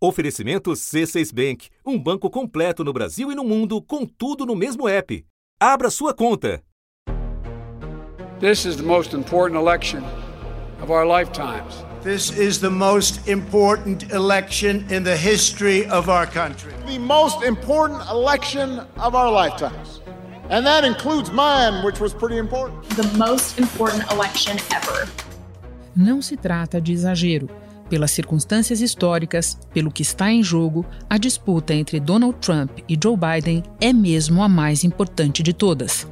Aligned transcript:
Oferecimento 0.00 0.70
C6 0.74 1.34
Bank, 1.34 1.70
um 1.84 1.98
banco 1.98 2.30
completo 2.30 2.84
no 2.84 2.92
Brasil 2.92 3.32
e 3.32 3.34
no 3.34 3.42
mundo, 3.42 3.82
com 3.82 4.06
tudo 4.06 4.46
no 4.46 4.54
mesmo 4.54 4.86
app. 4.86 5.26
Abra 5.58 5.90
sua 5.90 6.14
conta. 6.14 6.62
This 8.38 8.64
is 8.64 8.76
the 8.76 8.84
most 8.84 9.12
important 9.12 9.58
election 9.58 10.04
of 10.80 10.92
our 10.92 11.04
lifetimes. 11.04 11.84
This 12.04 12.30
is 12.30 12.60
the 12.60 12.70
most 12.70 13.26
important 13.26 14.12
election 14.12 14.86
in 14.88 15.02
the 15.02 15.16
history 15.16 15.84
of 15.86 16.08
our 16.08 16.28
country. 16.28 16.72
The 16.86 17.00
most 17.00 17.42
important 17.42 18.08
election 18.08 18.78
of 18.98 19.16
our 19.16 19.28
lifetimes. 19.28 20.00
And 20.48 20.64
that 20.64 20.84
includes 20.84 21.32
mine, 21.32 21.84
which 21.84 21.98
was 21.98 22.14
pretty 22.14 22.38
important. 22.38 22.88
The 22.90 23.18
most 23.18 23.58
important 23.58 24.08
election 24.12 24.58
ever. 24.72 25.08
Não 25.96 26.22
se 26.22 26.36
trata 26.36 26.80
de 26.80 26.92
exagero. 26.92 27.48
Pelas 27.88 28.10
circunstâncias 28.10 28.80
históricas, 28.80 29.58
pelo 29.72 29.90
que 29.90 30.02
está 30.02 30.30
em 30.30 30.42
jogo, 30.42 30.84
a 31.08 31.16
disputa 31.16 31.74
entre 31.74 31.98
Donald 31.98 32.36
Trump 32.38 32.70
e 32.88 32.98
Joe 33.02 33.16
Biden 33.16 33.62
é 33.80 33.92
mesmo 33.92 34.42
a 34.42 34.48
mais 34.48 34.84
importante 34.84 35.42
de 35.42 35.52
todas. 35.52 36.06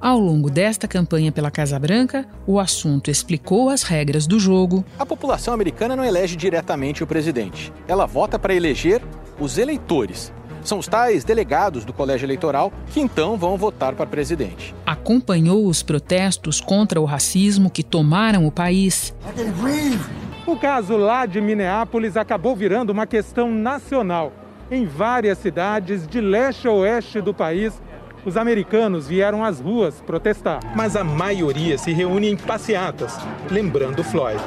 Ao 0.00 0.18
longo 0.18 0.48
desta 0.48 0.86
campanha 0.86 1.32
pela 1.32 1.50
Casa 1.50 1.76
Branca, 1.76 2.24
o 2.46 2.60
assunto 2.60 3.10
explicou 3.10 3.68
as 3.68 3.82
regras 3.82 4.28
do 4.28 4.38
jogo. 4.38 4.84
A 4.96 5.04
população 5.04 5.52
americana 5.52 5.96
não 5.96 6.04
elege 6.04 6.36
diretamente 6.36 7.02
o 7.02 7.06
presidente. 7.06 7.72
Ela 7.86 8.06
vota 8.06 8.38
para 8.38 8.54
eleger 8.54 9.02
os 9.40 9.58
eleitores. 9.58 10.32
São 10.62 10.78
os 10.78 10.86
tais 10.86 11.24
delegados 11.24 11.84
do 11.84 11.92
colégio 11.92 12.26
eleitoral 12.26 12.72
que 12.92 13.00
então 13.00 13.36
vão 13.36 13.56
votar 13.56 13.94
para 13.94 14.06
presidente. 14.06 14.74
Acompanhou 14.86 15.66
os 15.66 15.82
protestos 15.82 16.60
contra 16.60 17.00
o 17.00 17.04
racismo 17.04 17.68
que 17.68 17.82
tomaram 17.82 18.46
o 18.46 18.52
país. 18.52 19.12
O 20.48 20.56
caso 20.56 20.96
lá 20.96 21.26
de 21.26 21.42
Minneapolis 21.42 22.16
acabou 22.16 22.56
virando 22.56 22.88
uma 22.88 23.06
questão 23.06 23.52
nacional. 23.52 24.32
Em 24.70 24.86
várias 24.86 25.36
cidades 25.36 26.08
de 26.08 26.22
leste 26.22 26.66
a 26.66 26.72
oeste 26.72 27.20
do 27.20 27.34
país, 27.34 27.78
os 28.24 28.34
americanos 28.34 29.06
vieram 29.06 29.44
às 29.44 29.60
ruas 29.60 30.00
protestar. 30.00 30.60
Mas 30.74 30.96
a 30.96 31.04
maioria 31.04 31.76
se 31.76 31.92
reúne 31.92 32.30
em 32.30 32.34
passeatas, 32.34 33.18
lembrando 33.50 34.02
Floyd. 34.02 34.40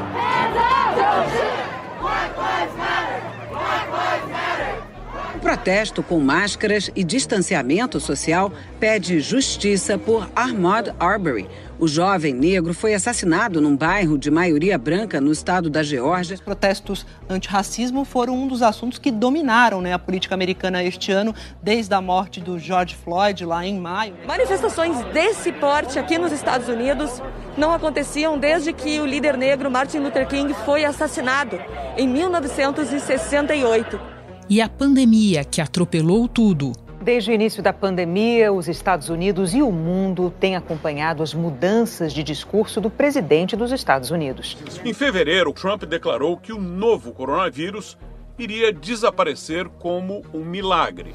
O 5.35 5.39
protesto 5.39 6.01
com 6.01 6.19
máscaras 6.19 6.89
e 6.95 7.03
distanciamento 7.03 7.99
social 7.99 8.51
pede 8.79 9.19
justiça 9.19 9.99
por 9.99 10.27
Ahmaud 10.35 10.93
Arbery, 10.99 11.47
o 11.81 11.87
jovem 11.87 12.31
negro 12.31 12.75
foi 12.75 12.93
assassinado 12.93 13.59
num 13.59 13.75
bairro 13.75 14.15
de 14.15 14.29
maioria 14.29 14.77
branca 14.77 15.19
no 15.19 15.31
estado 15.31 15.67
da 15.67 15.81
Geórgia. 15.81 16.35
Os 16.35 16.39
protestos 16.39 17.07
antirracismo 17.27 18.05
foram 18.05 18.35
um 18.35 18.47
dos 18.47 18.61
assuntos 18.61 18.99
que 18.99 19.09
dominaram 19.09 19.81
né, 19.81 19.91
a 19.91 19.97
política 19.97 20.35
americana 20.35 20.83
este 20.83 21.11
ano, 21.11 21.33
desde 21.59 21.91
a 21.95 21.99
morte 21.99 22.39
do 22.39 22.59
George 22.59 22.95
Floyd 22.95 23.43
lá 23.45 23.65
em 23.65 23.79
maio. 23.79 24.13
Manifestações 24.27 24.95
desse 25.05 25.51
porte 25.51 25.97
aqui 25.97 26.19
nos 26.19 26.31
Estados 26.31 26.67
Unidos 26.67 27.19
não 27.57 27.73
aconteciam 27.73 28.37
desde 28.37 28.71
que 28.71 28.99
o 28.99 29.05
líder 29.07 29.35
negro 29.35 29.71
Martin 29.71 29.97
Luther 29.97 30.27
King 30.27 30.53
foi 30.63 30.85
assassinado 30.85 31.59
em 31.97 32.07
1968. 32.07 33.99
E 34.47 34.61
a 34.61 34.69
pandemia 34.69 35.43
que 35.43 35.59
atropelou 35.59 36.27
tudo 36.27 36.73
Desde 37.01 37.31
o 37.31 37.33
início 37.33 37.63
da 37.63 37.73
pandemia, 37.73 38.53
os 38.53 38.67
Estados 38.67 39.09
Unidos 39.09 39.55
e 39.55 39.61
o 39.63 39.71
mundo 39.71 40.31
têm 40.39 40.55
acompanhado 40.55 41.23
as 41.23 41.33
mudanças 41.33 42.13
de 42.13 42.21
discurso 42.21 42.79
do 42.79 42.91
presidente 42.91 43.55
dos 43.55 43.71
Estados 43.71 44.11
Unidos. 44.11 44.55
Em 44.85 44.93
fevereiro, 44.93 45.51
Trump 45.51 45.83
declarou 45.85 46.37
que 46.37 46.53
o 46.53 46.61
novo 46.61 47.11
coronavírus 47.11 47.97
iria 48.43 48.73
desaparecer 48.73 49.67
como 49.79 50.23
um 50.33 50.43
milagre. 50.43 51.13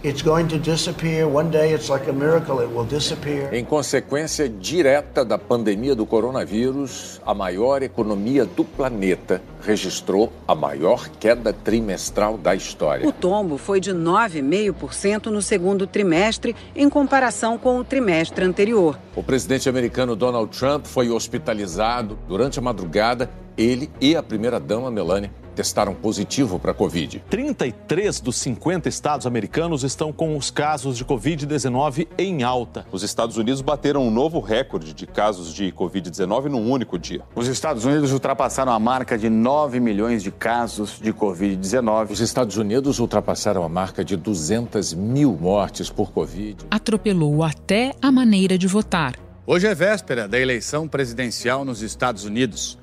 Em 3.52 3.64
consequência 3.64 4.48
direta 4.48 5.24
da 5.24 5.36
pandemia 5.36 5.94
do 5.94 6.06
coronavírus, 6.06 7.20
a 7.26 7.34
maior 7.34 7.82
economia 7.82 8.44
do 8.44 8.64
planeta 8.64 9.42
registrou 9.62 10.32
a 10.46 10.54
maior 10.54 11.08
queda 11.08 11.52
trimestral 11.52 12.38
da 12.38 12.54
história. 12.54 13.06
O 13.08 13.12
tombo 13.12 13.58
foi 13.58 13.80
de 13.80 13.92
9,5% 13.92 15.26
no 15.26 15.42
segundo 15.42 15.86
trimestre, 15.86 16.54
em 16.74 16.88
comparação 16.88 17.58
com 17.58 17.78
o 17.78 17.84
trimestre 17.84 18.44
anterior. 18.44 18.98
O 19.16 19.22
presidente 19.22 19.68
americano 19.68 20.14
Donald 20.14 20.56
Trump 20.56 20.86
foi 20.86 21.10
hospitalizado 21.10 22.18
durante 22.28 22.58
a 22.58 22.62
madrugada. 22.62 23.28
Ele 23.56 23.90
e 24.00 24.14
a 24.14 24.22
primeira-dama 24.22 24.90
Melania 24.90 25.32
testaram 25.56 25.94
positivo 25.94 26.58
para 26.58 26.72
a 26.72 26.74
Covid. 26.74 27.24
33 27.30 28.20
dos 28.20 28.36
50 28.36 28.88
estados 28.88 29.26
americanos 29.26 29.82
estão 29.82 30.12
com 30.12 30.36
os 30.36 30.50
casos 30.50 30.98
de 30.98 31.04
Covid-19 31.04 32.06
em 32.18 32.42
alta. 32.42 32.86
Os 32.92 33.02
Estados 33.02 33.38
Unidos 33.38 33.62
bateram 33.62 34.06
um 34.06 34.10
novo 34.10 34.38
recorde 34.38 34.92
de 34.92 35.06
casos 35.06 35.54
de 35.54 35.72
Covid-19 35.72 36.44
num 36.44 36.70
único 36.70 36.98
dia. 36.98 37.22
Os 37.34 37.48
Estados 37.48 37.86
Unidos 37.86 38.12
ultrapassaram 38.12 38.70
a 38.70 38.78
marca 38.78 39.16
de 39.16 39.30
9 39.30 39.80
milhões 39.80 40.22
de 40.22 40.30
casos 40.30 41.00
de 41.00 41.12
Covid-19. 41.12 42.10
Os 42.10 42.20
Estados 42.20 42.58
Unidos 42.58 42.98
ultrapassaram 42.98 43.64
a 43.64 43.68
marca 43.68 44.04
de 44.04 44.16
200 44.16 44.92
mil 44.92 45.32
mortes 45.40 45.88
por 45.88 46.12
Covid. 46.12 46.66
Atropelou 46.70 47.42
até 47.42 47.94
a 48.02 48.12
maneira 48.12 48.58
de 48.58 48.66
votar. 48.66 49.14
Hoje 49.46 49.66
é 49.66 49.74
véspera 49.74 50.26
da 50.26 50.38
eleição 50.38 50.88
presidencial 50.88 51.64
nos 51.64 51.80
Estados 51.80 52.24
Unidos. 52.24 52.76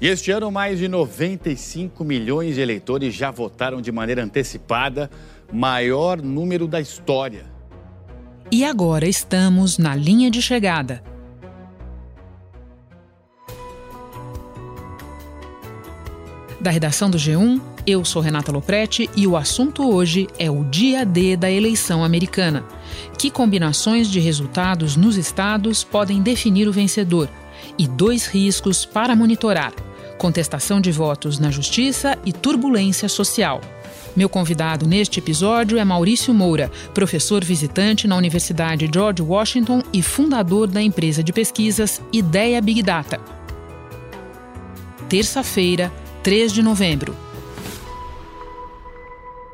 E 0.00 0.08
este 0.08 0.30
ano, 0.30 0.50
mais 0.50 0.78
de 0.78 0.88
95 0.88 2.04
milhões 2.04 2.56
de 2.56 2.60
eleitores 2.60 3.14
já 3.14 3.30
votaram 3.30 3.80
de 3.80 3.92
maneira 3.92 4.24
antecipada, 4.24 5.10
maior 5.52 6.20
número 6.20 6.66
da 6.66 6.80
história. 6.80 7.44
E 8.50 8.64
agora 8.64 9.08
estamos 9.08 9.78
na 9.78 9.94
linha 9.94 10.30
de 10.30 10.42
chegada. 10.42 11.02
Da 16.60 16.70
redação 16.70 17.10
do 17.10 17.18
G1, 17.18 17.60
eu 17.84 18.04
sou 18.04 18.22
Renata 18.22 18.52
Loprete 18.52 19.10
e 19.16 19.26
o 19.26 19.36
assunto 19.36 19.90
hoje 19.90 20.28
é 20.38 20.48
o 20.48 20.62
dia 20.64 21.04
D 21.04 21.36
da 21.36 21.50
eleição 21.50 22.04
americana. 22.04 22.64
Que 23.18 23.30
combinações 23.32 24.08
de 24.08 24.20
resultados 24.20 24.96
nos 24.96 25.16
estados 25.16 25.82
podem 25.82 26.22
definir 26.22 26.68
o 26.68 26.72
vencedor? 26.72 27.28
E 27.78 27.86
dois 27.86 28.26
riscos 28.26 28.84
para 28.84 29.16
monitorar: 29.16 29.72
contestação 30.18 30.80
de 30.80 30.92
votos 30.92 31.38
na 31.38 31.50
justiça 31.50 32.18
e 32.24 32.32
turbulência 32.32 33.08
social. 33.08 33.60
Meu 34.14 34.28
convidado 34.28 34.86
neste 34.86 35.18
episódio 35.20 35.78
é 35.78 35.84
Maurício 35.84 36.34
Moura, 36.34 36.70
professor 36.92 37.42
visitante 37.42 38.06
na 38.06 38.16
Universidade 38.16 38.90
George 38.92 39.22
Washington 39.22 39.82
e 39.92 40.02
fundador 40.02 40.66
da 40.66 40.82
empresa 40.82 41.22
de 41.22 41.32
pesquisas 41.32 42.00
Ideia 42.12 42.60
Big 42.60 42.82
Data. 42.82 43.18
Terça-feira, 45.08 45.90
3 46.22 46.52
de 46.52 46.62
novembro. 46.62 47.16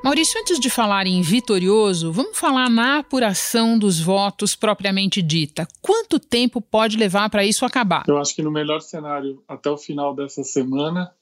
Maurício, 0.08 0.40
antes 0.40 0.58
de 0.58 0.70
falar 0.70 1.06
em 1.06 1.20
vitorioso, 1.20 2.10
vamos 2.10 2.38
falar 2.38 2.70
na 2.70 3.00
apuração 3.00 3.78
dos 3.78 4.00
votos 4.00 4.56
propriamente 4.56 5.20
dita. 5.20 5.68
Quanto 5.82 6.18
tempo 6.18 6.62
pode 6.62 6.96
levar 6.96 7.28
para 7.28 7.44
isso 7.44 7.62
acabar? 7.62 8.04
Eu 8.08 8.16
acho 8.16 8.34
que 8.34 8.40
no 8.40 8.50
melhor 8.50 8.80
cenário, 8.80 9.44
até 9.46 9.68
o 9.68 9.76
final 9.76 10.14
dessa 10.14 10.42
semana. 10.42 11.12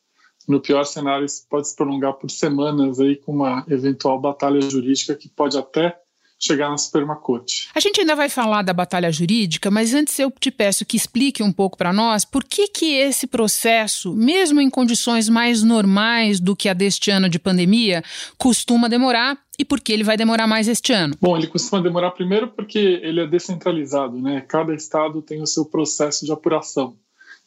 No 0.46 0.60
pior 0.60 0.84
cenário, 0.84 1.26
isso 1.26 1.44
pode 1.50 1.66
se 1.66 1.74
prolongar 1.74 2.12
por 2.12 2.30
semanas 2.30 3.00
aí 3.00 3.16
com 3.16 3.32
uma 3.32 3.64
eventual 3.68 4.20
batalha 4.20 4.60
jurídica 4.60 5.16
que 5.16 5.28
pode 5.28 5.58
até 5.58 5.98
chegar 6.46 6.70
na 6.70 6.78
Suprema 6.78 7.16
Corte. 7.16 7.68
A 7.74 7.80
gente 7.80 8.00
ainda 8.00 8.14
vai 8.14 8.28
falar 8.28 8.62
da 8.62 8.72
batalha 8.72 9.10
jurídica, 9.10 9.70
mas 9.70 9.92
antes 9.94 10.18
eu 10.18 10.30
te 10.30 10.50
peço 10.50 10.84
que 10.84 10.96
explique 10.96 11.42
um 11.42 11.52
pouco 11.52 11.76
para 11.76 11.92
nós 11.92 12.24
por 12.24 12.44
que 12.44 12.68
que 12.68 12.94
esse 12.94 13.26
processo, 13.26 14.14
mesmo 14.14 14.60
em 14.60 14.70
condições 14.70 15.28
mais 15.28 15.62
normais 15.62 16.40
do 16.40 16.56
que 16.56 16.68
a 16.68 16.74
deste 16.74 17.10
ano 17.10 17.28
de 17.28 17.38
pandemia, 17.38 18.02
costuma 18.38 18.88
demorar 18.88 19.38
e 19.58 19.64
por 19.64 19.80
que 19.80 19.92
ele 19.92 20.04
vai 20.04 20.16
demorar 20.16 20.46
mais 20.46 20.68
este 20.68 20.92
ano? 20.92 21.16
Bom, 21.20 21.36
ele 21.36 21.46
costuma 21.46 21.82
demorar 21.82 22.10
primeiro 22.10 22.48
porque 22.48 22.78
ele 22.78 23.20
é 23.20 23.26
descentralizado, 23.26 24.20
né? 24.20 24.42
Cada 24.42 24.74
estado 24.74 25.22
tem 25.22 25.40
o 25.40 25.46
seu 25.46 25.64
processo 25.64 26.24
de 26.26 26.32
apuração. 26.32 26.96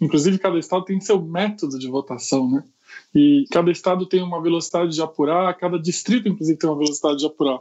Inclusive, 0.02 0.38
cada 0.38 0.57
estado 0.57 0.86
tem 0.86 1.00
seu 1.00 1.22
método 1.22 1.78
de 1.78 1.88
votação, 1.88 2.50
né? 2.50 2.63
E 3.13 3.45
cada 3.52 3.72
estado 3.72 4.06
tem 4.06 4.24
uma 4.24 4.42
velocidade 4.42 4.94
de 4.94 5.02
apurar, 5.02 5.54
cada 5.57 5.78
distrito, 5.78 6.28
inclusive, 6.28 6.57
tem 6.57 6.69
uma 6.69 6.78
velocidade 6.78 7.19
de 7.19 7.25
apurar. 7.25 7.60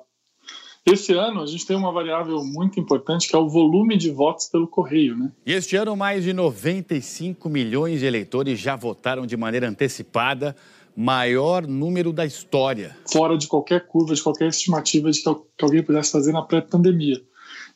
Esse 0.90 1.12
ano 1.12 1.42
a 1.42 1.46
gente 1.46 1.66
tem 1.66 1.76
uma 1.76 1.92
variável 1.92 2.42
muito 2.42 2.80
importante 2.80 3.28
que 3.28 3.36
é 3.36 3.38
o 3.38 3.46
volume 3.46 3.94
de 3.94 4.10
votos 4.10 4.46
pelo 4.46 4.66
correio, 4.66 5.14
né? 5.14 5.30
E 5.44 5.52
este 5.52 5.76
ano 5.76 5.94
mais 5.94 6.24
de 6.24 6.32
95 6.32 7.46
milhões 7.50 8.00
de 8.00 8.06
eleitores 8.06 8.58
já 8.58 8.74
votaram 8.74 9.26
de 9.26 9.36
maneira 9.36 9.68
antecipada, 9.68 10.56
maior 10.96 11.66
número 11.66 12.10
da 12.10 12.24
história. 12.24 12.96
Fora 13.06 13.36
de 13.36 13.46
qualquer 13.46 13.86
curva, 13.86 14.14
de 14.14 14.22
qualquer 14.22 14.48
estimativa 14.48 15.10
de 15.10 15.22
que 15.22 15.28
alguém 15.62 15.82
pudesse 15.82 16.10
fazer 16.10 16.32
na 16.32 16.40
pré-pandemia. 16.40 17.22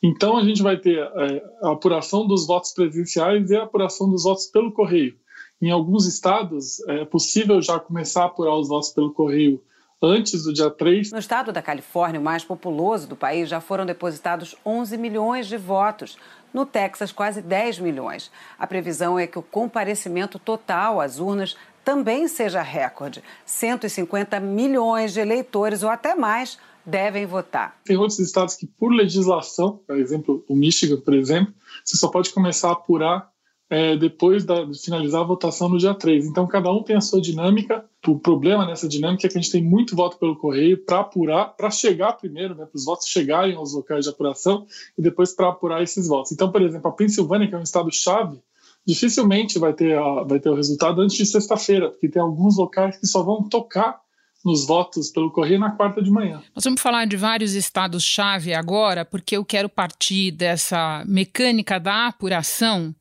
Então 0.02 0.38
a 0.38 0.42
gente 0.42 0.62
vai 0.62 0.78
ter 0.78 0.96
é, 0.98 1.44
a 1.62 1.72
apuração 1.72 2.26
dos 2.26 2.46
votos 2.46 2.72
presenciais 2.72 3.50
e 3.50 3.56
a 3.56 3.64
apuração 3.64 4.08
dos 4.08 4.24
votos 4.24 4.46
pelo 4.46 4.72
correio. 4.72 5.14
Em 5.60 5.70
alguns 5.70 6.06
estados 6.06 6.80
é 6.88 7.04
possível 7.04 7.60
já 7.60 7.78
começar 7.78 8.22
a 8.22 8.26
apurar 8.26 8.56
os 8.56 8.68
votos 8.68 8.88
pelo 8.88 9.12
correio 9.12 9.62
antes 10.02 10.42
do 10.42 10.52
dia 10.52 10.68
3. 10.68 11.12
No 11.12 11.18
estado 11.18 11.52
da 11.52 11.62
Califórnia, 11.62 12.20
o 12.20 12.24
mais 12.24 12.44
populoso 12.44 13.06
do 13.06 13.14
país, 13.14 13.48
já 13.48 13.60
foram 13.60 13.86
depositados 13.86 14.56
11 14.66 14.98
milhões 14.98 15.46
de 15.46 15.56
votos. 15.56 16.18
No 16.52 16.66
Texas, 16.66 17.12
quase 17.12 17.40
10 17.40 17.78
milhões. 17.78 18.30
A 18.58 18.66
previsão 18.66 19.18
é 19.18 19.26
que 19.26 19.38
o 19.38 19.42
comparecimento 19.42 20.38
total 20.38 21.00
às 21.00 21.18
urnas 21.18 21.56
também 21.84 22.28
seja 22.28 22.60
recorde. 22.60 23.22
150 23.46 24.38
milhões 24.40 25.12
de 25.12 25.20
eleitores 25.20 25.82
ou 25.82 25.88
até 25.88 26.14
mais 26.14 26.58
devem 26.84 27.24
votar. 27.24 27.80
Tem 27.84 27.96
outros 27.96 28.18
estados 28.18 28.56
que, 28.56 28.66
por 28.66 28.92
legislação, 28.92 29.80
por 29.86 29.96
exemplo, 29.96 30.44
o 30.48 30.54
Michigan, 30.54 31.00
por 31.00 31.14
exemplo, 31.14 31.54
você 31.84 31.96
só 31.96 32.08
pode 32.08 32.30
começar 32.30 32.68
a 32.68 32.72
apurar 32.72 33.31
é, 33.72 33.96
depois 33.96 34.44
da, 34.44 34.64
de 34.64 34.78
finalizar 34.78 35.22
a 35.22 35.24
votação 35.24 35.66
no 35.66 35.78
dia 35.78 35.94
3. 35.94 36.26
Então, 36.26 36.46
cada 36.46 36.70
um 36.70 36.82
tem 36.82 36.94
a 36.94 37.00
sua 37.00 37.22
dinâmica. 37.22 37.82
O 38.06 38.18
problema 38.18 38.66
nessa 38.66 38.86
dinâmica 38.86 39.26
é 39.26 39.30
que 39.30 39.38
a 39.38 39.40
gente 39.40 39.50
tem 39.50 39.64
muito 39.64 39.96
voto 39.96 40.18
pelo 40.18 40.36
correio 40.36 40.76
para 40.76 41.00
apurar, 41.00 41.56
para 41.56 41.70
chegar 41.70 42.12
primeiro, 42.12 42.54
né, 42.54 42.66
para 42.66 42.76
os 42.76 42.84
votos 42.84 43.08
chegarem 43.08 43.54
aos 43.54 43.72
locais 43.72 44.04
de 44.04 44.10
apuração 44.10 44.66
e 44.98 45.00
depois 45.00 45.32
para 45.32 45.48
apurar 45.48 45.82
esses 45.82 46.06
votos. 46.06 46.32
Então, 46.32 46.52
por 46.52 46.60
exemplo, 46.60 46.86
a 46.86 46.92
Pensilvânia, 46.92 47.48
que 47.48 47.54
é 47.54 47.58
um 47.58 47.62
estado-chave, 47.62 48.42
dificilmente 48.86 49.58
vai 49.58 49.72
ter, 49.72 49.96
a, 49.96 50.22
vai 50.22 50.38
ter 50.38 50.50
o 50.50 50.54
resultado 50.54 51.00
antes 51.00 51.16
de 51.16 51.24
sexta-feira, 51.24 51.88
porque 51.88 52.10
tem 52.10 52.20
alguns 52.20 52.58
locais 52.58 52.98
que 52.98 53.06
só 53.06 53.22
vão 53.22 53.48
tocar 53.48 54.02
nos 54.44 54.66
votos 54.66 55.10
pelo 55.10 55.30
correio 55.30 55.58
na 55.58 55.70
quarta 55.70 56.02
de 56.02 56.10
manhã. 56.10 56.42
Nós 56.54 56.64
vamos 56.64 56.80
falar 56.80 57.06
de 57.06 57.16
vários 57.16 57.54
estados-chave 57.54 58.54
agora, 58.54 59.04
porque 59.04 59.36
eu 59.36 59.44
quero 59.44 59.68
partir 59.68 60.30
dessa 60.32 61.04
mecânica 61.06 61.78
da 61.78 62.08
apuração 62.08 62.94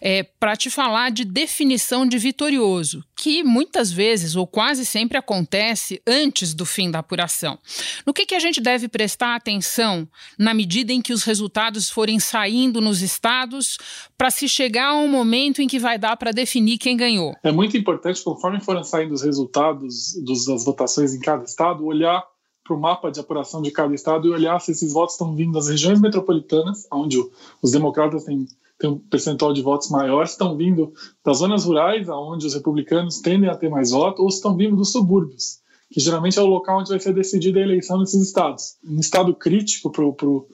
é, 0.00 0.22
para 0.22 0.56
te 0.56 0.70
falar 0.70 1.10
de 1.10 1.24
definição 1.24 2.06
de 2.06 2.18
vitorioso, 2.18 3.04
que 3.18 3.42
muitas 3.42 3.90
vezes 3.90 4.36
ou 4.36 4.46
quase 4.46 4.86
sempre 4.86 5.18
acontece 5.18 6.00
antes 6.06 6.54
do 6.54 6.64
fim 6.64 6.88
da 6.88 7.00
apuração. 7.00 7.58
No 8.06 8.14
que, 8.14 8.24
que 8.24 8.34
a 8.36 8.38
gente 8.38 8.60
deve 8.60 8.86
prestar 8.86 9.34
atenção 9.34 10.08
na 10.38 10.54
medida 10.54 10.92
em 10.92 11.02
que 11.02 11.12
os 11.12 11.24
resultados 11.24 11.90
forem 11.90 12.20
saindo 12.20 12.80
nos 12.80 13.02
estados 13.02 13.76
para 14.16 14.30
se 14.30 14.48
chegar 14.48 14.90
a 14.90 14.94
um 14.94 15.08
momento 15.08 15.60
em 15.60 15.66
que 15.66 15.80
vai 15.80 15.98
dar 15.98 16.16
para 16.16 16.30
definir 16.30 16.78
quem 16.78 16.96
ganhou? 16.96 17.34
É 17.42 17.50
muito 17.50 17.76
importante, 17.76 18.22
conforme 18.22 18.60
forem 18.60 18.84
saindo 18.84 19.12
os 19.12 19.22
resultados 19.22 20.14
das 20.24 20.64
votações 20.64 21.12
em 21.12 21.18
cada 21.18 21.42
estado, 21.42 21.84
olhar 21.84 22.24
para 22.62 22.76
o 22.76 22.80
mapa 22.80 23.10
de 23.10 23.18
apuração 23.18 23.60
de 23.60 23.72
cada 23.72 23.92
estado 23.92 24.28
e 24.28 24.30
olhar 24.30 24.60
se 24.60 24.70
esses 24.70 24.92
votos 24.92 25.14
estão 25.14 25.34
vindo 25.34 25.54
das 25.54 25.66
regiões 25.66 26.00
metropolitanas, 26.00 26.86
onde 26.92 27.18
os 27.60 27.72
democratas 27.72 28.24
têm, 28.24 28.46
têm 28.78 28.90
um 28.90 28.98
percentual 28.98 29.52
de 29.52 29.62
votos 29.62 29.90
maior, 29.90 30.24
estão 30.24 30.56
vindo 30.56 30.92
das 31.24 31.38
zonas 31.38 31.64
rurais, 31.64 32.08
onde 32.08 32.46
os 32.46 32.54
republicanos 32.54 33.20
tendem 33.20 33.50
a 33.50 33.56
ter 33.56 33.68
mais 33.68 33.90
votos, 33.90 34.20
ou 34.20 34.28
estão 34.28 34.56
vindo 34.56 34.76
dos 34.76 34.92
subúrbios, 34.92 35.58
que 35.90 36.00
geralmente 36.00 36.38
é 36.38 36.42
o 36.42 36.46
local 36.46 36.80
onde 36.80 36.90
vai 36.90 37.00
ser 37.00 37.12
decidida 37.12 37.58
a 37.58 37.62
eleição 37.62 37.98
nesses 37.98 38.22
estados. 38.22 38.76
Um 38.84 39.00
estado 39.00 39.34
crítico 39.34 39.90
para 39.90 40.04
o 40.04 40.46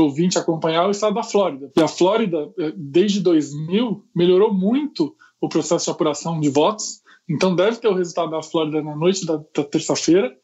ouvinte 0.00 0.38
acompanhar 0.38 0.84
é 0.84 0.88
o 0.88 0.90
estado 0.90 1.14
da 1.14 1.22
Flórida. 1.22 1.70
E 1.76 1.80
a 1.80 1.88
Flórida, 1.88 2.50
eh, 2.58 2.72
desde 2.76 3.20
2000, 3.20 4.04
melhorou 4.14 4.52
muito 4.54 5.14
o 5.40 5.48
processo 5.48 5.84
de 5.84 5.90
apuração 5.90 6.40
de 6.40 6.48
votos, 6.48 7.02
então 7.28 7.54
deve 7.54 7.76
ter 7.78 7.88
o 7.88 7.94
resultado 7.94 8.30
da 8.30 8.42
Flórida 8.42 8.82
na 8.82 8.96
noite 8.96 9.26
da, 9.26 9.36
da 9.36 9.64
terça-feira. 9.64 10.34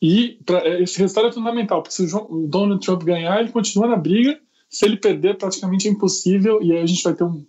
E 0.00 0.40
pra, 0.44 0.58
é, 0.66 0.82
esse 0.82 0.98
resultado 0.98 1.28
é 1.28 1.32
fundamental, 1.32 1.80
porque 1.80 1.94
se 1.94 2.14
o 2.14 2.46
Donald 2.48 2.84
Trump 2.84 3.04
ganhar, 3.04 3.40
ele 3.40 3.52
continua 3.52 3.86
na 3.86 3.96
briga. 3.96 4.38
Se 4.72 4.86
ele 4.86 4.96
perder, 4.96 5.36
praticamente 5.36 5.86
é 5.86 5.90
impossível. 5.90 6.62
E 6.62 6.72
aí 6.72 6.80
a 6.80 6.86
gente 6.86 7.02
vai 7.02 7.12
ter 7.12 7.24
um, 7.24 7.44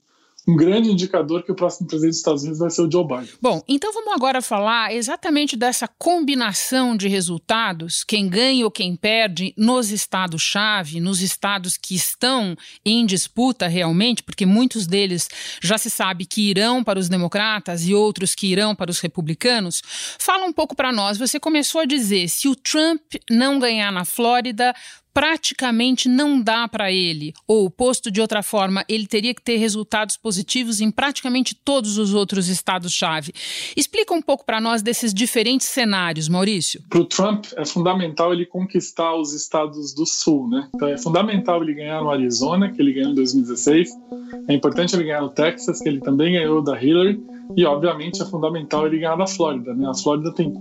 um 0.46 0.58
grande 0.58 0.92
indicador 0.92 1.42
que 1.42 1.52
o 1.54 1.56
próximo 1.56 1.88
presidente 1.88 2.12
dos 2.12 2.18
Estados 2.18 2.42
Unidos 2.42 2.60
vai 2.60 2.70
ser 2.70 2.82
o 2.82 2.92
Joe 2.92 3.08
Biden. 3.08 3.30
Bom, 3.42 3.64
então 3.66 3.94
vamos 3.94 4.14
agora 4.14 4.42
falar 4.42 4.94
exatamente 4.94 5.56
dessa 5.56 5.88
combinação 5.88 6.98
de 6.98 7.08
resultados, 7.08 8.04
quem 8.04 8.28
ganha 8.28 8.66
ou 8.66 8.70
quem 8.70 8.94
perde 8.94 9.54
nos 9.58 9.90
estados-chave, 9.90 11.00
nos 11.00 11.22
estados 11.22 11.78
que 11.78 11.96
estão 11.96 12.58
em 12.86 13.06
disputa 13.06 13.68
realmente, 13.68 14.22
porque 14.22 14.46
muitos 14.46 14.86
deles 14.86 15.30
já 15.62 15.78
se 15.78 15.90
sabe 15.90 16.26
que 16.26 16.50
irão 16.50 16.84
para 16.84 17.00
os 17.00 17.08
democratas 17.08 17.88
e 17.88 17.96
outros 17.96 18.36
que 18.36 18.48
irão 18.48 18.76
para 18.76 18.92
os 18.92 19.00
republicanos. 19.00 19.82
Fala 20.20 20.44
um 20.46 20.52
pouco 20.52 20.76
para 20.76 20.92
nós. 20.92 21.18
Você 21.18 21.40
começou 21.40 21.80
a 21.80 21.86
dizer 21.86 22.28
se 22.28 22.50
o 22.50 22.56
Trump 22.56 23.14
não 23.30 23.60
ganhar 23.60 23.94
na 23.94 24.04
Flórida, 24.04 24.76
praticamente 25.14 26.10
não 26.10 26.42
dá 26.42 26.68
para 26.68 26.92
ele, 26.92 27.34
ou 27.48 27.70
posto 27.70 28.10
de 28.10 28.20
outra 28.20 28.42
forma, 28.42 28.84
ele 28.90 29.06
teria 29.06 29.34
que 29.34 29.42
ter 29.42 29.58
resultados 29.58 30.18
positivos 30.18 30.82
em 30.82 30.90
praticamente 30.90 31.54
todos 31.56 31.98
os 31.98 32.14
outros 32.14 32.50
estados-chave. 32.50 33.34
Explica 33.78 34.14
um 34.14 34.22
pouco 34.22 34.46
para 34.46 34.60
nós 34.60 34.82
desses 34.82 35.14
diferentes 35.14 35.68
cenários, 35.68 36.28
Maurício. 36.28 36.82
Para 36.90 37.00
o 37.00 37.06
Trump 37.06 37.46
é 37.56 37.66
fundamental 37.66 38.34
ele 38.34 38.46
conquistar 38.46 39.16
os 39.16 39.34
estados 39.34 39.94
do 39.94 40.06
Sul, 40.06 40.50
né? 40.50 40.70
Então 40.74 40.88
é 40.88 40.98
fundamental 40.98 41.64
ele 41.64 41.76
ganhar 41.76 42.02
no 42.02 42.10
Arizona, 42.10 42.72
que 42.72 42.82
ele 42.82 42.94
ganhou 42.94 43.12
em 43.12 43.16
2016. 43.16 43.90
É 44.48 44.54
importante 44.54 44.96
ele 44.96 45.04
ganhar 45.04 45.22
no 45.22 45.30
Texas, 45.30 45.80
que 45.80 45.88
ele 45.88 46.00
também 46.00 46.34
ganhou 46.34 46.62
da 46.62 46.82
Hillary. 46.82 47.22
E, 47.56 47.66
obviamente, 47.66 48.22
é 48.22 48.26
fundamental 48.26 48.88
ele 48.88 49.00
ganhar 49.00 49.16
da 49.16 49.28
Flórida. 49.28 49.74
Né? 49.74 49.88
A 49.88 49.94
Flórida 49.94 50.34
tem 50.34 50.54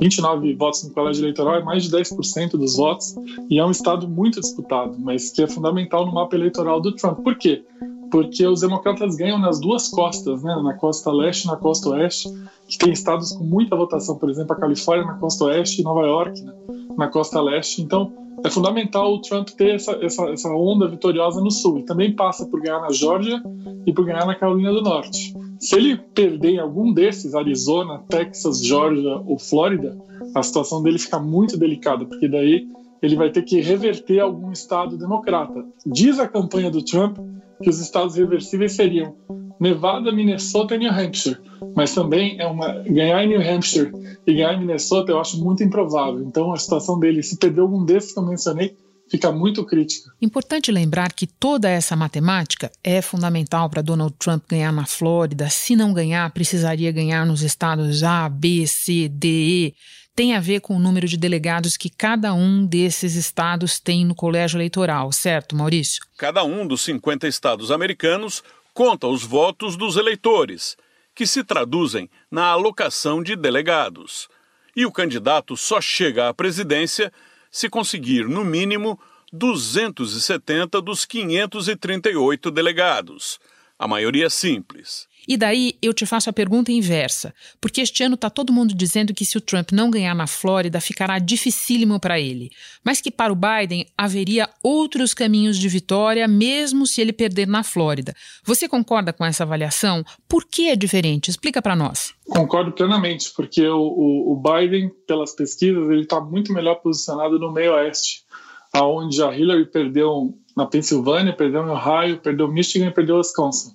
29 0.00 0.54
votos 0.54 0.84
no 0.84 0.92
colégio 0.92 1.22
eleitoral, 1.22 1.56
é 1.56 1.62
mais 1.62 1.84
de 1.84 1.96
10% 1.96 2.52
dos 2.52 2.76
votos, 2.76 3.14
e 3.48 3.58
é 3.58 3.64
um 3.64 3.70
estado 3.70 4.08
muito 4.08 4.40
disputado, 4.40 4.96
mas 4.98 5.30
que 5.30 5.42
é 5.42 5.46
fundamental 5.46 6.06
no 6.06 6.12
mapa 6.12 6.36
eleitoral 6.36 6.80
do 6.80 6.94
Trump. 6.94 7.20
Por 7.20 7.36
quê? 7.36 7.64
Porque 8.10 8.46
os 8.46 8.60
democratas 8.60 9.16
ganham 9.16 9.38
nas 9.38 9.58
duas 9.60 9.88
costas, 9.88 10.42
né? 10.42 10.54
na 10.62 10.74
costa 10.74 11.10
leste 11.10 11.44
e 11.44 11.46
na 11.48 11.56
costa 11.56 11.88
oeste, 11.90 12.28
que 12.68 12.78
tem 12.78 12.92
estados 12.92 13.32
com 13.32 13.44
muita 13.44 13.74
votação, 13.74 14.16
por 14.16 14.30
exemplo, 14.30 14.52
a 14.52 14.60
Califórnia 14.60 15.06
na 15.06 15.14
costa 15.14 15.44
oeste 15.44 15.80
e 15.80 15.84
Nova 15.84 16.06
York 16.06 16.40
né? 16.42 16.52
na 16.96 17.08
costa 17.08 17.40
leste. 17.40 17.82
Então, 17.82 18.12
é 18.44 18.50
fundamental 18.50 19.14
o 19.14 19.20
Trump 19.20 19.48
ter 19.50 19.74
essa, 19.74 19.92
essa, 20.04 20.24
essa 20.26 20.48
onda 20.50 20.86
vitoriosa 20.88 21.40
no 21.40 21.50
sul. 21.50 21.78
E 21.78 21.82
também 21.82 22.14
passa 22.14 22.46
por 22.46 22.60
ganhar 22.60 22.80
na 22.80 22.90
Geórgia 22.90 23.42
e 23.86 23.92
por 23.92 24.04
ganhar 24.04 24.26
na 24.26 24.34
Carolina 24.34 24.72
do 24.72 24.82
Norte. 24.82 25.34
Se 25.64 25.76
ele 25.76 25.96
perder 25.96 26.58
algum 26.58 26.92
desses, 26.92 27.34
Arizona, 27.34 28.04
Texas, 28.06 28.62
Georgia 28.62 29.16
ou 29.24 29.38
Flórida, 29.38 29.96
a 30.34 30.42
situação 30.42 30.82
dele 30.82 30.98
fica 30.98 31.18
muito 31.18 31.56
delicada, 31.56 32.04
porque 32.04 32.28
daí 32.28 32.68
ele 33.00 33.16
vai 33.16 33.30
ter 33.30 33.40
que 33.40 33.62
reverter 33.62 34.20
algum 34.20 34.52
estado 34.52 34.98
democrata. 34.98 35.64
Diz 35.86 36.18
a 36.18 36.28
campanha 36.28 36.70
do 36.70 36.84
Trump 36.84 37.16
que 37.62 37.70
os 37.70 37.80
estados 37.80 38.14
reversíveis 38.14 38.72
seriam 38.72 39.16
Nevada, 39.58 40.12
Minnesota 40.12 40.74
e 40.74 40.80
New 40.80 40.92
Hampshire. 40.92 41.38
Mas 41.74 41.94
também 41.94 42.38
é 42.38 42.46
uma 42.46 42.80
ganhar 42.80 43.24
em 43.24 43.28
New 43.28 43.40
Hampshire 43.40 43.90
e 44.26 44.34
ganhar 44.34 44.52
em 44.52 44.60
Minnesota 44.60 45.12
eu 45.12 45.18
acho 45.18 45.42
muito 45.42 45.64
improvável. 45.64 46.20
Então 46.20 46.52
a 46.52 46.58
situação 46.58 47.00
dele, 47.00 47.22
se 47.22 47.38
perder 47.38 47.62
algum 47.62 47.86
desses 47.86 48.12
que 48.12 48.18
eu 48.18 48.26
mencionei, 48.26 48.76
fica 49.14 49.30
muito 49.30 49.64
crítica. 49.64 50.10
Importante 50.20 50.72
lembrar 50.72 51.12
que 51.12 51.26
toda 51.26 51.70
essa 51.70 51.94
matemática 51.94 52.70
é 52.82 53.00
fundamental 53.00 53.70
para 53.70 53.80
Donald 53.80 54.12
Trump 54.18 54.42
ganhar 54.48 54.72
na 54.72 54.86
Flórida. 54.86 55.48
Se 55.48 55.76
não 55.76 55.92
ganhar, 55.94 56.28
precisaria 56.32 56.90
ganhar 56.90 57.24
nos 57.24 57.42
estados 57.42 58.02
A, 58.02 58.28
B, 58.28 58.66
C, 58.66 59.08
D, 59.08 59.28
E. 59.28 59.74
Tem 60.16 60.34
a 60.34 60.40
ver 60.40 60.60
com 60.60 60.76
o 60.76 60.80
número 60.80 61.06
de 61.06 61.16
delegados 61.16 61.76
que 61.76 61.88
cada 61.88 62.34
um 62.34 62.66
desses 62.66 63.14
estados 63.14 63.78
tem 63.78 64.04
no 64.04 64.16
colégio 64.16 64.56
eleitoral, 64.56 65.12
certo, 65.12 65.54
Maurício? 65.54 66.02
Cada 66.16 66.42
um 66.42 66.66
dos 66.66 66.82
50 66.82 67.28
estados 67.28 67.70
americanos 67.70 68.42
conta 68.72 69.06
os 69.06 69.22
votos 69.22 69.76
dos 69.76 69.96
eleitores, 69.96 70.76
que 71.14 71.26
se 71.26 71.44
traduzem 71.44 72.10
na 72.30 72.46
alocação 72.46 73.22
de 73.22 73.36
delegados. 73.36 74.28
E 74.74 74.84
o 74.84 74.90
candidato 74.90 75.56
só 75.56 75.80
chega 75.80 76.28
à 76.28 76.34
presidência 76.34 77.12
se 77.54 77.70
conseguir, 77.70 78.28
no 78.28 78.44
mínimo, 78.44 79.00
270 79.32 80.80
dos 80.80 81.06
538 81.06 82.50
delegados, 82.50 83.40
a 83.78 83.86
maioria 83.86 84.28
simples. 84.28 85.08
E 85.26 85.36
daí 85.36 85.74
eu 85.80 85.94
te 85.94 86.04
faço 86.04 86.28
a 86.28 86.32
pergunta 86.32 86.70
inversa, 86.70 87.34
porque 87.60 87.80
este 87.80 88.02
ano 88.02 88.14
está 88.14 88.28
todo 88.28 88.52
mundo 88.52 88.74
dizendo 88.74 89.14
que 89.14 89.24
se 89.24 89.38
o 89.38 89.40
Trump 89.40 89.72
não 89.72 89.90
ganhar 89.90 90.14
na 90.14 90.26
Flórida, 90.26 90.80
ficará 90.80 91.18
dificílimo 91.18 91.98
para 91.98 92.20
ele, 92.20 92.50
mas 92.84 93.00
que 93.00 93.10
para 93.10 93.32
o 93.32 93.36
Biden 93.36 93.86
haveria 93.96 94.48
outros 94.62 95.14
caminhos 95.14 95.58
de 95.58 95.68
vitória, 95.68 96.28
mesmo 96.28 96.86
se 96.86 97.00
ele 97.00 97.12
perder 97.12 97.46
na 97.46 97.62
Flórida. 97.62 98.14
Você 98.44 98.68
concorda 98.68 99.12
com 99.12 99.24
essa 99.24 99.44
avaliação? 99.44 100.04
Por 100.28 100.44
que 100.44 100.68
é 100.68 100.76
diferente? 100.76 101.30
Explica 101.30 101.62
para 101.62 101.74
nós. 101.74 102.12
Concordo 102.26 102.72
plenamente, 102.72 103.32
porque 103.34 103.66
o, 103.66 104.32
o, 104.32 104.42
Biden, 104.42 104.90
pelas 105.06 105.34
pesquisas, 105.34 105.90
ele 105.90 106.02
está 106.02 106.20
muito 106.20 106.52
melhor 106.52 106.76
posicionado 106.76 107.38
no 107.38 107.52
meio 107.52 107.74
oeste, 107.74 108.24
aonde 108.72 109.22
a 109.22 109.34
Hillary 109.34 109.66
perdeu 109.66 110.34
na 110.56 110.66
Pensilvânia, 110.66 111.34
perdeu 111.34 111.66
em 111.66 111.70
Ohio, 111.70 112.18
perdeu 112.18 112.48
Michigan 112.48 112.86
e 112.86 112.90
perdeu 112.90 113.16
Wisconsin. 113.16 113.72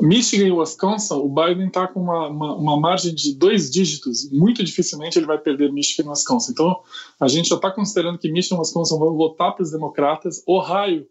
Michigan 0.00 0.46
e 0.46 0.52
Wisconsin, 0.52 1.14
o 1.14 1.28
Biden 1.28 1.66
está 1.66 1.86
com 1.86 2.00
uma, 2.00 2.28
uma, 2.28 2.54
uma, 2.56 2.80
margem 2.80 3.14
de 3.14 3.34
dois 3.34 3.70
dígitos. 3.70 4.30
Muito 4.30 4.64
dificilmente 4.64 5.18
ele 5.18 5.26
vai 5.26 5.38
perder 5.38 5.72
Michigan 5.72 6.08
e 6.08 6.10
Wisconsin. 6.10 6.52
Então, 6.52 6.80
a 7.18 7.28
gente 7.28 7.48
já 7.48 7.56
está 7.56 7.70
considerando 7.70 8.18
que 8.18 8.30
Michigan 8.30 8.56
e 8.56 8.58
Wisconsin 8.60 8.98
vão 8.98 9.14
votar 9.14 9.54
para 9.54 9.62
os 9.62 9.70
democratas. 9.70 10.42
Ohio 10.46 11.06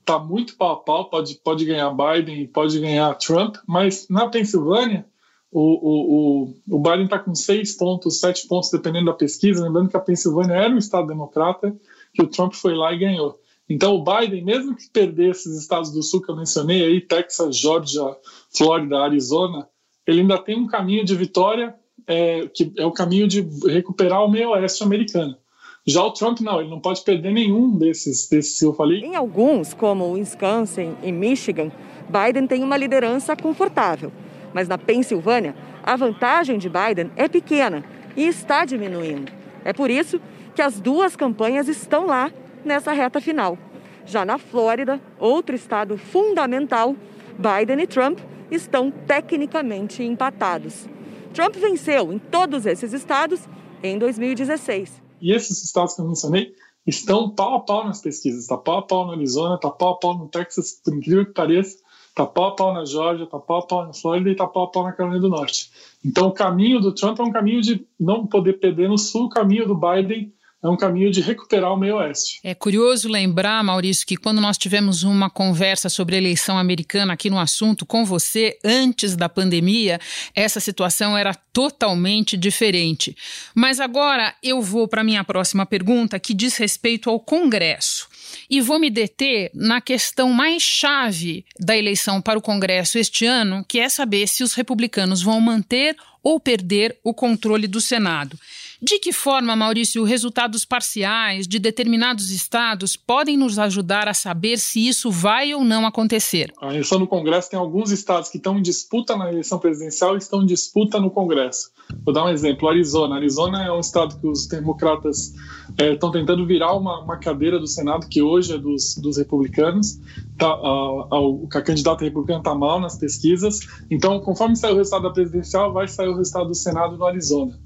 está 0.00 0.18
muito 0.18 0.56
pau 0.56 0.72
a 0.72 0.76
pau, 0.76 1.10
pode, 1.10 1.34
pode 1.42 1.64
ganhar 1.64 1.90
Biden 1.90 2.46
pode 2.46 2.78
ganhar 2.78 3.14
Trump. 3.14 3.56
Mas 3.66 4.06
na 4.08 4.28
Pensilvânia, 4.28 5.06
o, 5.50 5.60
o, 5.60 6.76
o 6.76 6.78
Biden 6.78 7.04
está 7.04 7.18
com 7.18 7.34
seis 7.34 7.76
pontos, 7.76 8.20
sete 8.20 8.46
pontos, 8.46 8.70
dependendo 8.70 9.06
da 9.06 9.12
pesquisa. 9.14 9.64
Lembrando 9.64 9.88
que 9.88 9.96
a 9.96 10.00
Pensilvânia 10.00 10.54
era 10.54 10.74
um 10.74 10.78
estado 10.78 11.08
democrata, 11.08 11.74
que 12.12 12.22
o 12.22 12.28
Trump 12.28 12.52
foi 12.52 12.74
lá 12.74 12.92
e 12.92 12.98
ganhou. 12.98 13.40
Então, 13.68 13.94
o 13.94 14.04
Biden, 14.04 14.44
mesmo 14.44 14.76
que 14.76 14.88
perdesse 14.88 15.48
esses 15.48 15.62
estados 15.62 15.90
do 15.90 16.02
sul 16.02 16.22
que 16.22 16.30
eu 16.30 16.36
mencionei, 16.36 16.84
aí, 16.84 17.00
Texas, 17.00 17.56
Georgia, 17.56 18.16
Flórida, 18.56 18.98
Arizona, 18.98 19.68
ele 20.06 20.20
ainda 20.20 20.38
tem 20.38 20.56
um 20.56 20.68
caminho 20.68 21.04
de 21.04 21.16
vitória, 21.16 21.74
é, 22.06 22.46
que 22.54 22.72
é 22.76 22.86
o 22.86 22.92
caminho 22.92 23.26
de 23.26 23.40
recuperar 23.66 24.24
o 24.24 24.30
meio 24.30 24.50
oeste 24.50 24.84
americano. 24.84 25.36
Já 25.84 26.02
o 26.02 26.12
Trump, 26.12 26.40
não, 26.40 26.60
ele 26.60 26.70
não 26.70 26.80
pode 26.80 27.02
perder 27.02 27.32
nenhum 27.32 27.76
desses, 27.76 28.28
desses 28.28 28.58
que 28.58 28.64
eu 28.64 28.74
falei. 28.74 29.00
Em 29.00 29.14
alguns, 29.14 29.74
como 29.74 30.12
Wisconsin 30.12 30.96
e 31.02 31.12
Michigan, 31.12 31.70
Biden 32.08 32.46
tem 32.46 32.62
uma 32.62 32.76
liderança 32.76 33.36
confortável. 33.36 34.12
Mas 34.52 34.68
na 34.68 34.78
Pensilvânia, 34.78 35.54
a 35.82 35.94
vantagem 35.96 36.58
de 36.58 36.68
Biden 36.68 37.10
é 37.16 37.28
pequena 37.28 37.84
e 38.16 38.26
está 38.26 38.64
diminuindo. 38.64 39.30
É 39.64 39.72
por 39.72 39.90
isso 39.90 40.20
que 40.54 40.62
as 40.62 40.80
duas 40.80 41.14
campanhas 41.14 41.68
estão 41.68 42.06
lá 42.06 42.32
nessa 42.66 42.92
reta 42.92 43.20
final. 43.20 43.56
Já 44.04 44.24
na 44.24 44.38
Flórida, 44.38 45.00
outro 45.18 45.54
estado 45.54 45.96
fundamental, 45.96 46.94
Biden 47.38 47.82
e 47.82 47.86
Trump 47.86 48.18
estão 48.50 48.90
tecnicamente 48.90 50.02
empatados. 50.02 50.88
Trump 51.32 51.54
venceu 51.56 52.12
em 52.12 52.18
todos 52.18 52.66
esses 52.66 52.92
estados 52.92 53.40
em 53.82 53.98
2016. 53.98 55.02
E 55.20 55.32
esses 55.32 55.64
estados 55.64 55.94
que 55.94 56.00
eu 56.00 56.06
mencionei 56.06 56.54
estão 56.86 57.30
pau 57.30 57.56
a 57.56 57.60
pau 57.60 57.84
nas 57.84 58.00
pesquisas. 58.00 58.42
Está 58.42 58.56
pau 58.56 58.78
a 58.78 58.82
pau 58.82 59.06
no 59.06 59.12
Arizona, 59.12 59.56
está 59.56 59.70
pau 59.70 59.94
a 59.94 59.98
pau 59.98 60.16
no 60.16 60.28
Texas, 60.28 60.80
por 60.84 60.94
incrível 60.94 61.26
que 61.26 61.32
pareça. 61.32 61.78
Tá 62.14 62.24
pau 62.24 62.46
a 62.46 62.56
pau 62.56 62.72
na 62.72 62.84
Georgia, 62.84 63.26
tá 63.26 63.38
pau 63.38 63.58
a 63.58 63.66
pau 63.66 63.86
na 63.86 63.92
Flórida 63.92 64.30
e 64.30 64.36
tá 64.36 64.46
pau 64.46 64.64
a 64.64 64.70
pau 64.70 64.84
na 64.84 64.92
Carolina 64.92 65.20
do 65.20 65.28
Norte. 65.28 65.70
Então 66.02 66.28
o 66.28 66.32
caminho 66.32 66.80
do 66.80 66.94
Trump 66.94 67.18
é 67.18 67.22
um 67.22 67.32
caminho 67.32 67.60
de 67.60 67.86
não 68.00 68.26
poder 68.26 68.54
perder 68.54 68.88
no 68.88 68.96
sul, 68.96 69.24
o 69.24 69.28
caminho 69.28 69.66
do 69.66 69.74
Biden 69.74 70.32
é 70.62 70.68
um 70.68 70.76
caminho 70.76 71.10
de 71.10 71.20
recuperar 71.20 71.72
o 71.72 71.76
meio 71.76 71.96
oeste. 71.96 72.40
É 72.42 72.54
curioso 72.54 73.08
lembrar, 73.08 73.62
Maurício, 73.62 74.06
que 74.06 74.16
quando 74.16 74.40
nós 74.40 74.56
tivemos 74.56 75.02
uma 75.02 75.28
conversa 75.28 75.88
sobre 75.88 76.14
a 76.14 76.18
eleição 76.18 76.58
americana 76.58 77.12
aqui 77.12 77.28
no 77.28 77.38
assunto 77.38 77.84
com 77.84 78.04
você, 78.04 78.58
antes 78.64 79.14
da 79.14 79.28
pandemia, 79.28 80.00
essa 80.34 80.58
situação 80.58 81.16
era 81.16 81.34
totalmente 81.34 82.36
diferente. 82.36 83.16
Mas 83.54 83.80
agora 83.80 84.34
eu 84.42 84.62
vou 84.62 84.88
para 84.88 85.02
a 85.02 85.04
minha 85.04 85.22
próxima 85.22 85.66
pergunta, 85.66 86.18
que 86.18 86.34
diz 86.34 86.56
respeito 86.56 87.10
ao 87.10 87.20
Congresso. 87.20 88.08
E 88.50 88.60
vou 88.60 88.78
me 88.78 88.90
deter 88.90 89.50
na 89.54 89.80
questão 89.80 90.32
mais 90.32 90.62
chave 90.62 91.44
da 91.60 91.76
eleição 91.76 92.20
para 92.20 92.38
o 92.38 92.42
Congresso 92.42 92.98
este 92.98 93.24
ano, 93.24 93.64
que 93.68 93.78
é 93.78 93.88
saber 93.88 94.26
se 94.26 94.42
os 94.42 94.54
republicanos 94.54 95.22
vão 95.22 95.40
manter 95.40 95.96
ou 96.22 96.40
perder 96.40 96.98
o 97.04 97.14
controle 97.14 97.68
do 97.68 97.80
Senado. 97.80 98.36
De 98.80 98.98
que 98.98 99.12
forma, 99.12 99.56
Maurício, 99.56 100.04
resultados 100.04 100.64
parciais 100.64 101.48
de 101.48 101.58
determinados 101.58 102.30
estados 102.30 102.94
podem 102.96 103.36
nos 103.36 103.58
ajudar 103.58 104.06
a 104.06 104.14
saber 104.14 104.58
se 104.58 104.86
isso 104.86 105.10
vai 105.10 105.54
ou 105.54 105.64
não 105.64 105.86
acontecer? 105.86 106.52
A 106.60 106.68
eleição 106.68 106.98
no 106.98 107.06
Congresso 107.06 107.50
tem 107.50 107.58
alguns 107.58 107.90
estados 107.90 108.28
que 108.28 108.36
estão 108.36 108.58
em 108.58 108.62
disputa 108.62 109.16
na 109.16 109.30
eleição 109.30 109.58
presidencial 109.58 110.14
e 110.14 110.18
estão 110.18 110.42
em 110.42 110.46
disputa 110.46 111.00
no 111.00 111.10
Congresso. 111.10 111.70
Vou 112.04 112.12
dar 112.12 112.24
um 112.24 112.28
exemplo: 112.28 112.68
Arizona. 112.68 113.16
Arizona 113.16 113.64
é 113.64 113.72
um 113.72 113.80
estado 113.80 114.18
que 114.20 114.26
os 114.26 114.46
democratas 114.46 115.32
estão 115.78 116.10
é, 116.10 116.12
tentando 116.12 116.44
virar 116.46 116.74
uma, 116.74 117.00
uma, 117.02 117.16
cadeira 117.16 117.58
do 117.58 117.66
Senado 117.66 118.06
que 118.08 118.20
hoje 118.20 118.52
é 118.52 118.58
dos, 118.58 118.96
dos 118.96 119.16
republicanos. 119.16 119.98
Tá, 120.36 120.48
a, 120.48 121.08
a, 121.10 121.58
a 121.58 121.62
candidata 121.62 122.04
republicana 122.04 122.40
está 122.40 122.54
mal 122.54 122.80
nas 122.80 122.98
pesquisas. 122.98 123.60
Então, 123.90 124.20
conforme 124.20 124.56
sair 124.56 124.72
o 124.72 124.76
resultado 124.76 125.04
da 125.04 125.10
presidencial, 125.10 125.72
vai 125.72 125.88
sair 125.88 126.08
o 126.08 126.16
resultado 126.16 126.48
do 126.48 126.54
Senado 126.54 126.96
no 126.96 127.06
Arizona. 127.06 127.58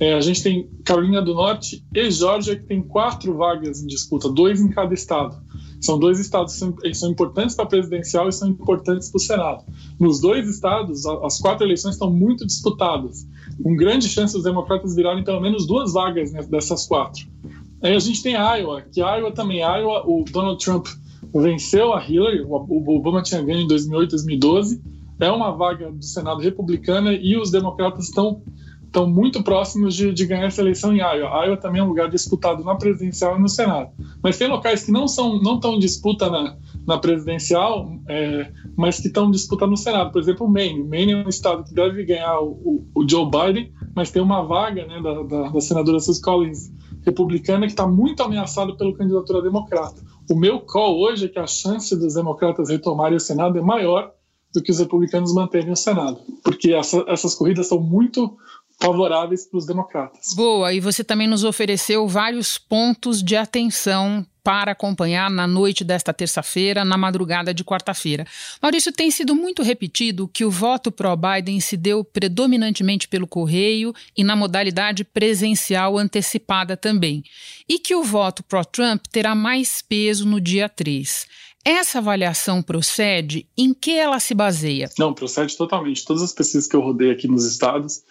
É, 0.00 0.14
a 0.14 0.20
gente 0.20 0.42
tem 0.42 0.70
Carolina 0.84 1.20
do 1.20 1.34
Norte 1.34 1.84
e 1.92 2.10
Geórgia, 2.10 2.56
que 2.56 2.64
tem 2.64 2.80
quatro 2.80 3.36
vagas 3.36 3.82
em 3.82 3.86
disputa, 3.86 4.28
dois 4.28 4.60
em 4.60 4.68
cada 4.68 4.94
estado. 4.94 5.36
São 5.80 5.98
dois 5.98 6.20
estados 6.20 6.60
que 6.82 6.94
são, 6.94 7.10
importantes 7.10 7.54
para 7.54 7.64
a 7.64 7.68
presidencial 7.68 8.28
e 8.28 8.32
são 8.32 8.48
importantes 8.48 9.10
para 9.10 9.16
o 9.16 9.20
Senado. 9.20 9.64
Nos 9.98 10.20
dois 10.20 10.48
estados, 10.48 11.04
as 11.06 11.40
quatro 11.40 11.64
eleições 11.66 11.94
estão 11.94 12.10
muito 12.10 12.46
disputadas, 12.46 13.26
com 13.62 13.76
grande 13.76 14.08
chance 14.08 14.34
dos 14.34 14.44
democratas 14.44 14.94
virarem 14.94 15.24
pelo 15.24 15.40
menos 15.40 15.66
duas 15.66 15.92
vagas 15.92 16.32
dessas 16.48 16.86
quatro. 16.86 17.26
Aí 17.82 17.94
a 17.94 17.98
gente 17.98 18.22
tem 18.22 18.34
Iowa, 18.34 18.82
que 18.82 19.00
Iowa 19.00 19.32
também, 19.32 19.60
Iowa, 19.60 20.04
o 20.04 20.24
Donald 20.24 20.64
Trump 20.64 20.86
venceu 21.34 21.92
a 21.92 22.04
Hillary, 22.04 22.40
o 22.42 22.96
Obama 22.96 23.22
tinha 23.22 23.42
ganho 23.42 23.60
em 23.60 23.68
2008, 23.68 24.10
2012, 24.10 24.82
é 25.20 25.30
uma 25.30 25.50
vaga 25.52 25.90
do 25.90 26.04
Senado 26.04 26.40
republicana 26.40 27.12
e 27.12 27.36
os 27.36 27.50
democratas 27.50 28.08
estão 28.08 28.42
estão 28.88 29.06
muito 29.06 29.42
próximos 29.42 29.94
de, 29.94 30.12
de, 30.12 30.26
ganhar 30.26 30.46
essa 30.46 30.60
eleição 30.60 30.92
em 30.92 30.98
Iowa. 30.98 31.44
Iowa 31.44 31.56
também 31.56 31.80
é 31.80 31.84
um 31.84 31.88
lugar 31.88 32.10
disputado 32.10 32.64
na 32.64 32.74
presidencial 32.74 33.36
e 33.36 33.40
no 33.40 33.48
Senado. 33.48 33.90
Mas 34.22 34.38
tem 34.38 34.48
locais 34.48 34.84
que 34.84 34.90
não 34.90 35.06
são 35.06 35.40
não 35.40 35.56
estão 35.56 35.74
em 35.74 35.78
disputa 35.78 36.28
na, 36.30 36.56
na 36.86 36.98
presidencial, 36.98 37.92
é, 38.08 38.50
mas 38.76 38.98
que 38.98 39.08
estão 39.08 39.28
em 39.28 39.30
disputa 39.30 39.66
no 39.66 39.76
Senado. 39.76 40.10
Por 40.10 40.20
exemplo, 40.20 40.46
o 40.46 40.50
Maine. 40.50 40.82
Maine 40.82 41.12
é 41.12 41.16
um 41.16 41.28
estado 41.28 41.64
que 41.64 41.74
deve 41.74 42.04
ganhar 42.04 42.40
o, 42.40 42.50
o, 42.64 42.86
o 42.94 43.08
Joe 43.08 43.30
Biden, 43.30 43.72
mas 43.94 44.10
tem 44.10 44.22
uma 44.22 44.42
vaga 44.42 44.86
né, 44.86 45.00
da, 45.00 45.22
da, 45.22 45.48
da 45.50 45.60
senadora 45.60 46.00
Susan 46.00 46.22
Collins 46.22 46.72
republicana 47.04 47.66
que 47.66 47.72
está 47.72 47.86
muito 47.86 48.22
ameaçado 48.22 48.76
pela 48.76 48.94
candidatura 48.96 49.42
democrata. 49.42 50.02
O 50.30 50.34
meu 50.34 50.60
call 50.60 50.98
hoje 50.98 51.26
é 51.26 51.28
que 51.28 51.38
a 51.38 51.46
chance 51.46 51.94
dos 51.96 52.14
democratas 52.14 52.68
retomarem 52.68 53.16
o 53.16 53.20
Senado 53.20 53.58
é 53.58 53.62
maior 53.62 54.12
do 54.52 54.62
que 54.62 54.70
os 54.70 54.78
republicanos 54.78 55.34
manterem 55.34 55.70
o 55.70 55.76
Senado, 55.76 56.18
porque 56.42 56.72
essa, 56.72 57.04
essas 57.06 57.34
corridas 57.34 57.66
são 57.66 57.80
muito 57.80 58.36
favoráveis 58.80 59.46
para 59.46 59.58
os 59.58 59.66
democratas. 59.66 60.34
Boa, 60.34 60.72
e 60.72 60.80
você 60.80 61.02
também 61.02 61.26
nos 61.26 61.44
ofereceu 61.44 62.06
vários 62.06 62.58
pontos 62.58 63.22
de 63.22 63.36
atenção 63.36 64.24
para 64.42 64.72
acompanhar 64.72 65.28
na 65.28 65.46
noite 65.46 65.84
desta 65.84 66.10
terça-feira, 66.14 66.82
na 66.82 66.96
madrugada 66.96 67.52
de 67.52 67.62
quarta-feira. 67.62 68.26
Maurício, 68.62 68.90
tem 68.90 69.10
sido 69.10 69.34
muito 69.34 69.62
repetido 69.62 70.26
que 70.26 70.42
o 70.42 70.50
voto 70.50 70.90
pró-Biden 70.90 71.60
se 71.60 71.76
deu 71.76 72.02
predominantemente 72.02 73.06
pelo 73.08 73.26
correio 73.26 73.92
e 74.16 74.24
na 74.24 74.34
modalidade 74.34 75.04
presencial 75.04 75.98
antecipada 75.98 76.78
também, 76.78 77.22
e 77.68 77.78
que 77.78 77.94
o 77.94 78.02
voto 78.02 78.42
pró-Trump 78.42 79.04
terá 79.10 79.34
mais 79.34 79.82
peso 79.82 80.26
no 80.26 80.40
dia 80.40 80.66
3. 80.66 81.26
Essa 81.62 81.98
avaliação 81.98 82.62
procede? 82.62 83.46
Em 83.58 83.74
que 83.74 83.90
ela 83.90 84.18
se 84.18 84.32
baseia? 84.32 84.88
Não, 84.98 85.12
procede 85.12 85.54
totalmente. 85.58 86.06
Todas 86.06 86.22
as 86.22 86.32
pesquisas 86.32 86.66
que 86.66 86.74
eu 86.74 86.80
rodei 86.80 87.10
aqui 87.10 87.28
nos 87.28 87.44
estados 87.44 88.02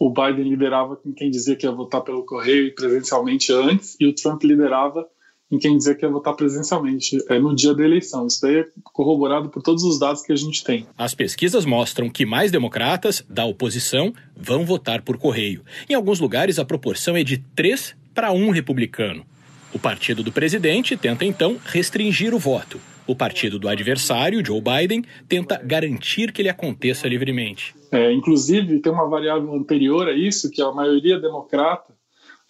o 0.00 0.08
Biden 0.08 0.48
liderava 0.48 0.96
com 0.96 1.12
quem 1.12 1.30
dizia 1.30 1.54
que 1.54 1.66
ia 1.66 1.70
votar 1.70 2.00
pelo 2.00 2.24
correio 2.24 2.66
e 2.66 2.74
presencialmente 2.74 3.52
antes, 3.52 3.98
e 4.00 4.06
o 4.06 4.14
Trump 4.14 4.42
liderava 4.42 5.06
em 5.52 5.58
quem 5.58 5.76
dizia 5.76 5.94
que 5.94 6.06
ia 6.06 6.10
votar 6.10 6.34
presencialmente 6.34 7.18
é, 7.28 7.38
no 7.38 7.54
dia 7.54 7.74
da 7.74 7.84
eleição. 7.84 8.26
Isso 8.26 8.40
daí 8.40 8.60
é 8.60 8.66
corroborado 8.82 9.50
por 9.50 9.62
todos 9.62 9.84
os 9.84 9.98
dados 9.98 10.22
que 10.22 10.32
a 10.32 10.36
gente 10.36 10.64
tem. 10.64 10.86
As 10.96 11.12
pesquisas 11.12 11.66
mostram 11.66 12.08
que 12.08 12.24
mais 12.24 12.50
democratas 12.50 13.22
da 13.28 13.44
oposição 13.44 14.14
vão 14.34 14.64
votar 14.64 15.02
por 15.02 15.18
correio. 15.18 15.62
Em 15.86 15.92
alguns 15.92 16.18
lugares, 16.18 16.58
a 16.58 16.64
proporção 16.64 17.14
é 17.14 17.22
de 17.22 17.36
3 17.54 17.94
para 18.14 18.32
1 18.32 18.50
republicano. 18.50 19.26
O 19.74 19.78
partido 19.78 20.22
do 20.22 20.32
presidente 20.32 20.96
tenta 20.96 21.26
então 21.26 21.58
restringir 21.62 22.34
o 22.34 22.38
voto. 22.38 22.80
O 23.10 23.16
partido 23.16 23.58
do 23.58 23.68
adversário, 23.68 24.40
Joe 24.46 24.60
Biden, 24.60 25.02
tenta 25.28 25.60
garantir 25.60 26.30
que 26.30 26.40
ele 26.40 26.48
aconteça 26.48 27.08
livremente. 27.08 27.74
É, 27.90 28.12
inclusive, 28.12 28.78
tem 28.78 28.92
uma 28.92 29.08
variável 29.08 29.52
anterior 29.52 30.06
a 30.06 30.12
isso, 30.12 30.48
que 30.48 30.62
a 30.62 30.70
maioria 30.70 31.18
democrata 31.18 31.92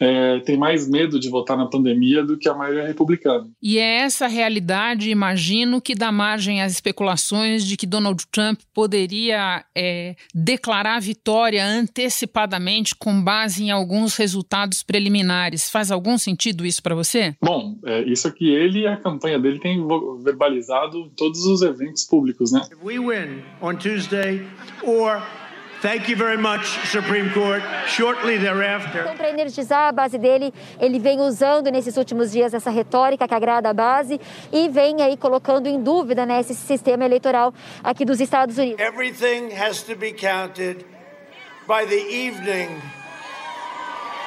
é, 0.00 0.40
tem 0.40 0.57
mais 0.57 0.88
medo 0.88 1.21
de 1.21 1.28
votar 1.28 1.57
na 1.57 1.66
pandemia 1.66 2.25
do 2.25 2.38
que 2.38 2.49
a 2.49 2.54
maioria 2.54 2.87
republicana. 2.87 3.47
E 3.62 3.78
é 3.78 3.99
essa 3.99 4.26
realidade, 4.26 5.11
imagino, 5.11 5.80
que 5.80 5.95
dá 5.95 6.11
margem 6.11 6.62
às 6.62 6.73
especulações 6.73 7.66
de 7.66 7.76
que 7.76 7.87
Donald 7.87 8.25
Trump 8.33 8.61
poderia 8.73 9.62
é, 9.76 10.16
declarar 10.35 11.00
vitória 11.00 11.64
antecipadamente 11.64 12.95
com 12.95 13.23
base 13.23 13.64
em 13.64 13.71
alguns 13.71 14.16
resultados 14.16 14.83
preliminares. 14.83 15.69
Faz 15.69 15.90
algum 15.90 16.16
sentido 16.16 16.64
isso 16.64 16.83
para 16.83 16.95
você? 16.95 17.37
Bom, 17.42 17.78
é, 17.85 18.02
isso 18.02 18.26
aqui 18.26 18.49
ele 18.49 18.80
e 18.80 18.87
a 18.87 18.97
campanha 18.97 19.38
dele 19.38 19.61
têm 19.61 19.87
verbalizado 20.23 20.97
em 20.99 21.11
todos 21.11 21.45
os 21.45 21.61
eventos 21.61 22.04
públicos, 22.04 22.52
né? 22.52 22.62
If 22.73 22.83
we 22.83 22.99
win 22.99 23.42
on 23.61 23.76
Tuesday 23.76 24.42
or 24.83 25.21
Thank 25.82 26.10
you 26.10 26.16
very 26.16 26.37
much, 26.37 26.66
Supreme 26.90 27.30
Court. 27.30 27.62
Shortly 27.87 28.38
thereafter. 28.38 29.00
Então, 29.00 29.16
para 29.16 29.30
energizar 29.30 29.88
a 29.88 29.92
base 29.92 30.18
dele, 30.18 30.52
ele 30.78 30.99
vem 30.99 31.20
usando 31.20 31.70
nesses 31.70 31.96
últimos 31.96 32.32
dias 32.32 32.52
essa 32.52 32.68
retórica 32.68 33.26
que 33.26 33.34
agrada 33.34 33.70
a 33.70 33.72
base 33.72 34.20
e 34.52 34.68
vem 34.68 35.00
aí 35.00 35.16
colocando 35.16 35.68
em 35.68 35.82
dúvida 35.82 36.26
né, 36.26 36.40
esse 36.40 36.54
sistema 36.54 37.06
eleitoral 37.06 37.54
aqui 37.82 38.04
dos 38.04 38.20
Estados 38.20 38.58
Unidos. 38.58 38.78
Everything 38.78 39.54
has 39.54 39.82
to 39.82 39.96
be 39.96 40.12
counted 40.12 40.84
by 41.66 41.87
the 41.87 41.96
evening 41.96 42.68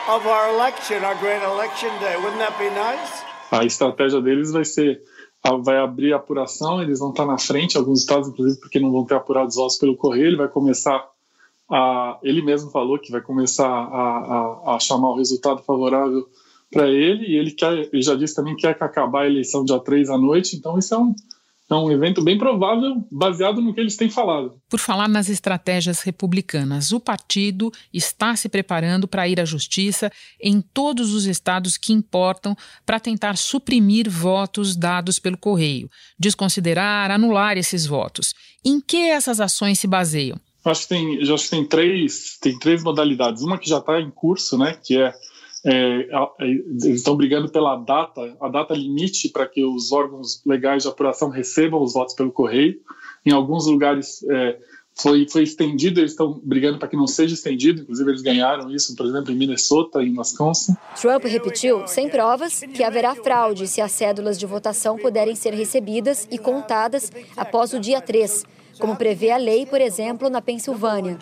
of 0.10 0.28
our 0.28 0.50
election, 0.56 1.06
our 1.06 1.16
great 1.20 1.44
election 1.44 1.92
day. 2.00 2.16
Wouldn't 2.16 2.40
that 2.40 2.58
be 2.58 2.72
nice? 2.72 3.24
A 3.52 3.64
estratégia 3.64 4.20
deles 4.20 4.52
vai 4.52 4.66
ser 4.66 5.00
vai 5.64 5.78
abrir 5.78 6.14
a 6.14 6.16
apuração, 6.16 6.82
eles 6.82 7.00
vão 7.00 7.12
estar 7.12 7.26
na 7.26 7.38
frente, 7.38 7.78
alguns 7.78 8.00
estados, 8.00 8.30
inclusive, 8.30 8.60
porque 8.60 8.80
não 8.80 8.92
vão 8.92 9.06
ter 9.06 9.14
apurado 9.14 9.50
os 9.50 9.56
votos 9.56 9.78
pelo 9.78 9.96
correio, 9.96 10.28
ele 10.28 10.38
vai 10.38 10.48
começar 10.48 11.13
a, 11.70 12.20
ele 12.24 12.42
mesmo 12.42 12.70
falou 12.72 13.00
que 13.00 13.12
vai 13.12 13.22
começar 13.22 13.68
a, 13.68 14.68
a, 14.68 14.76
a 14.76 14.80
chamar 14.80 15.12
o 15.12 15.18
resultado 15.18 15.62
favorável 15.64 16.28
para 16.72 16.88
ele, 16.88 17.28
e 17.28 17.36
ele, 17.36 17.52
quer, 17.52 17.90
ele 17.94 18.02
já 18.02 18.16
disse 18.16 18.36
também 18.36 18.56
que 18.56 18.62
quer 18.62 18.76
acabar 18.84 19.22
a 19.22 19.28
eleição 19.28 19.64
dia 19.64 19.80
3 19.80 20.10
à 20.10 20.18
noite, 20.18 20.56
então 20.56 20.78
isso 20.78 20.94
é 20.94 20.98
um, 20.98 21.14
é 21.70 21.76
um 21.76 21.92
evento 21.92 22.24
bem 22.24 22.38
provável, 22.38 23.04
baseado 23.12 23.62
no 23.62 23.74
que 23.74 23.80
eles 23.80 23.96
têm 23.96 24.10
falado. 24.10 24.60
Por 24.70 24.80
falar 24.80 25.08
nas 25.08 25.30
estratégias 25.30 26.02
republicanas, 26.02 26.92
o 26.92 27.00
partido 27.00 27.72
está 27.94 28.36
se 28.36 28.50
preparando 28.50 29.08
para 29.08 29.28
ir 29.28 29.40
à 29.40 29.46
justiça 29.46 30.12
em 30.42 30.62
todos 30.62 31.14
os 31.14 31.26
estados 31.26 31.78
que 31.78 31.94
importam 31.94 32.56
para 32.86 33.00
tentar 33.00 33.38
suprimir 33.38 34.10
votos 34.10 34.76
dados 34.76 35.20
pelo 35.20 35.38
correio, 35.38 35.90
desconsiderar, 36.20 37.12
anular 37.12 37.58
esses 37.58 37.86
votos. 37.86 38.34
Em 38.66 38.82
que 38.82 39.10
essas 39.10 39.40
ações 39.40 39.80
se 39.80 39.88
baseiam? 39.88 40.40
Acho 40.66 40.84
que 40.84 40.90
tem, 40.90 41.22
acho 41.22 41.44
que 41.44 41.50
tem 41.50 41.66
três, 41.66 42.38
tem 42.40 42.58
três 42.58 42.84
modalidades. 42.84 43.44
Uma 43.44 43.58
que 43.58 43.70
já 43.70 43.80
está 43.80 44.00
em 44.00 44.10
curso, 44.10 44.58
né, 44.58 44.78
que 44.82 44.98
é 44.98 45.14
é, 45.66 46.10
eles 46.42 46.86
estão 46.86 47.16
brigando 47.16 47.50
pela 47.50 47.78
data, 47.78 48.36
a 48.42 48.50
data 48.50 48.74
limite 48.74 49.30
para 49.30 49.48
que 49.48 49.64
os 49.64 49.92
órgãos 49.94 50.42
legais 50.46 50.84
de 50.84 50.90
apuração 50.90 51.30
recebam 51.30 51.82
os 51.82 51.94
votos 51.94 52.14
pelo 52.14 52.32
correio. 52.32 52.76
Em 53.26 53.32
alguns 53.32 53.66
lugares 53.66 54.22
é, 54.30 54.58
foi, 54.94 55.26
foi 55.30 55.44
estendido, 55.44 56.02
eles 56.02 56.12
estão 56.12 56.42
brigando 56.44 56.80
para 56.80 56.90
que 56.90 56.98
não 56.98 57.08
seja 57.08 57.34
estendido, 57.34 57.82
inclusive 57.82 58.12
eles 58.12 58.22
ganharam 58.22 58.70
isso, 58.70 58.94
por 58.94 59.06
exemplo, 59.06 59.32
em 59.32 59.36
Minnesota, 59.36 60.04
em 60.04 60.18
Wisconsin. 60.18 60.76
Trump 61.00 61.24
repetiu, 61.24 61.88
sem 61.88 62.10
provas, 62.10 62.60
que 62.60 62.84
haverá 62.84 63.16
fraude 63.16 63.66
se 63.66 63.80
as 63.80 63.94
cédulas 63.94 64.38
de 64.38 64.46
votação 64.46 64.98
puderem 64.98 65.34
ser 65.34 65.54
recebidas 65.54 66.28
e 66.30 66.38
contadas 66.38 67.10
após 67.38 67.72
o 67.72 67.80
dia 67.80 68.02
3 68.02 68.44
como 68.80 68.96
prevê 68.96 69.32
a 69.32 69.38
lei, 69.38 69.66
por 69.66 69.82
exemplo, 69.82 70.30
na 70.30 70.42
Pensilvânia. 70.42 71.18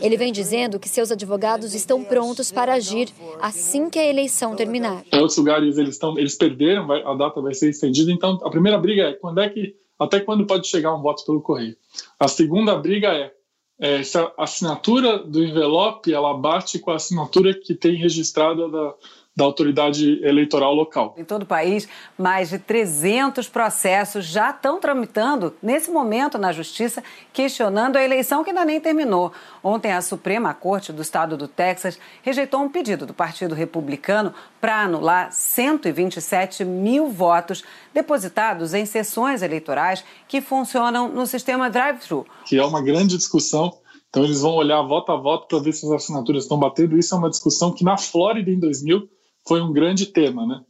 Ele 0.00 0.16
vem 0.16 0.32
dizendo 0.32 0.78
que 0.78 0.88
seus 0.88 1.10
advogados 1.10 1.74
estão 1.74 2.02
prontos 2.02 2.50
para 2.50 2.74
agir 2.74 3.08
assim 3.40 3.88
que 3.90 3.98
a 3.98 4.06
eleição 4.06 4.56
terminar. 4.56 5.04
Em 5.12 5.18
outros 5.18 5.38
lugares 5.38 5.78
eles 5.78 5.94
estão, 5.94 6.18
eles 6.18 6.34
perderam, 6.34 6.90
a 6.90 7.14
data 7.14 7.40
vai 7.40 7.54
ser 7.54 7.70
estendida. 7.70 8.10
Então, 8.10 8.38
a 8.42 8.50
primeira 8.50 8.78
briga 8.78 9.04
é 9.04 9.12
quando 9.12 9.40
é 9.40 9.48
que, 9.48 9.74
até 9.98 10.20
quando 10.20 10.46
pode 10.46 10.66
chegar 10.66 10.94
um 10.94 11.02
voto 11.02 11.24
pelo 11.24 11.40
correio. 11.40 11.76
A 12.18 12.28
segunda 12.28 12.76
briga 12.76 13.08
é 13.08 13.32
é, 13.78 14.02
se 14.02 14.16
a 14.16 14.32
assinatura 14.38 15.18
do 15.18 15.44
envelope 15.44 16.12
ela 16.12 16.32
bate 16.34 16.78
com 16.78 16.90
a 16.90 16.96
assinatura 16.96 17.52
que 17.52 17.74
tem 17.74 17.94
registrada 17.94 18.68
da, 18.68 18.94
da 19.36 19.44
autoridade 19.44 20.18
eleitoral 20.24 20.72
local. 20.74 21.14
Em 21.18 21.24
todo 21.24 21.42
o 21.42 21.46
país, 21.46 21.86
mais 22.16 22.48
de 22.48 22.58
300 22.58 23.46
processos 23.50 24.24
já 24.24 24.48
estão 24.50 24.80
tramitando 24.80 25.54
nesse 25.62 25.90
momento 25.90 26.38
na 26.38 26.52
Justiça, 26.52 27.04
questionando 27.34 27.96
a 27.96 28.02
eleição 28.02 28.42
que 28.42 28.48
ainda 28.48 28.64
nem 28.64 28.80
terminou. 28.80 29.30
Ontem, 29.62 29.92
a 29.92 30.00
Suprema 30.00 30.54
Corte 30.54 30.90
do 30.90 31.02
Estado 31.02 31.36
do 31.36 31.46
Texas 31.46 31.98
rejeitou 32.22 32.62
um 32.62 32.70
pedido 32.70 33.04
do 33.04 33.12
Partido 33.12 33.54
Republicano 33.54 34.32
para 34.58 34.80
anular 34.80 35.30
127 35.30 36.64
mil 36.64 37.10
votos 37.10 37.62
depositados 37.92 38.72
em 38.72 38.86
sessões 38.86 39.42
eleitorais 39.42 40.02
que 40.26 40.40
funcionam 40.40 41.10
no 41.10 41.26
sistema 41.26 41.68
drive-thru. 41.68 42.26
Que 42.46 42.58
é 42.58 42.64
uma 42.64 42.80
grande 42.80 43.18
discussão. 43.18 43.76
Então, 44.08 44.24
eles 44.24 44.40
vão 44.40 44.54
olhar 44.54 44.80
voto 44.80 45.12
a 45.12 45.16
voto 45.16 45.46
para 45.46 45.58
ver 45.58 45.74
se 45.74 45.84
as 45.84 45.92
assinaturas 45.92 46.44
estão 46.44 46.58
batendo. 46.58 46.96
Isso 46.96 47.14
é 47.14 47.18
uma 47.18 47.28
discussão 47.28 47.70
que 47.70 47.84
na 47.84 47.98
Flórida, 47.98 48.50
em 48.50 48.58
2000, 48.58 49.06
foi 49.46 49.60
um 49.60 49.72
grande 49.72 50.06
tema, 50.06 50.46
né? 50.46 50.62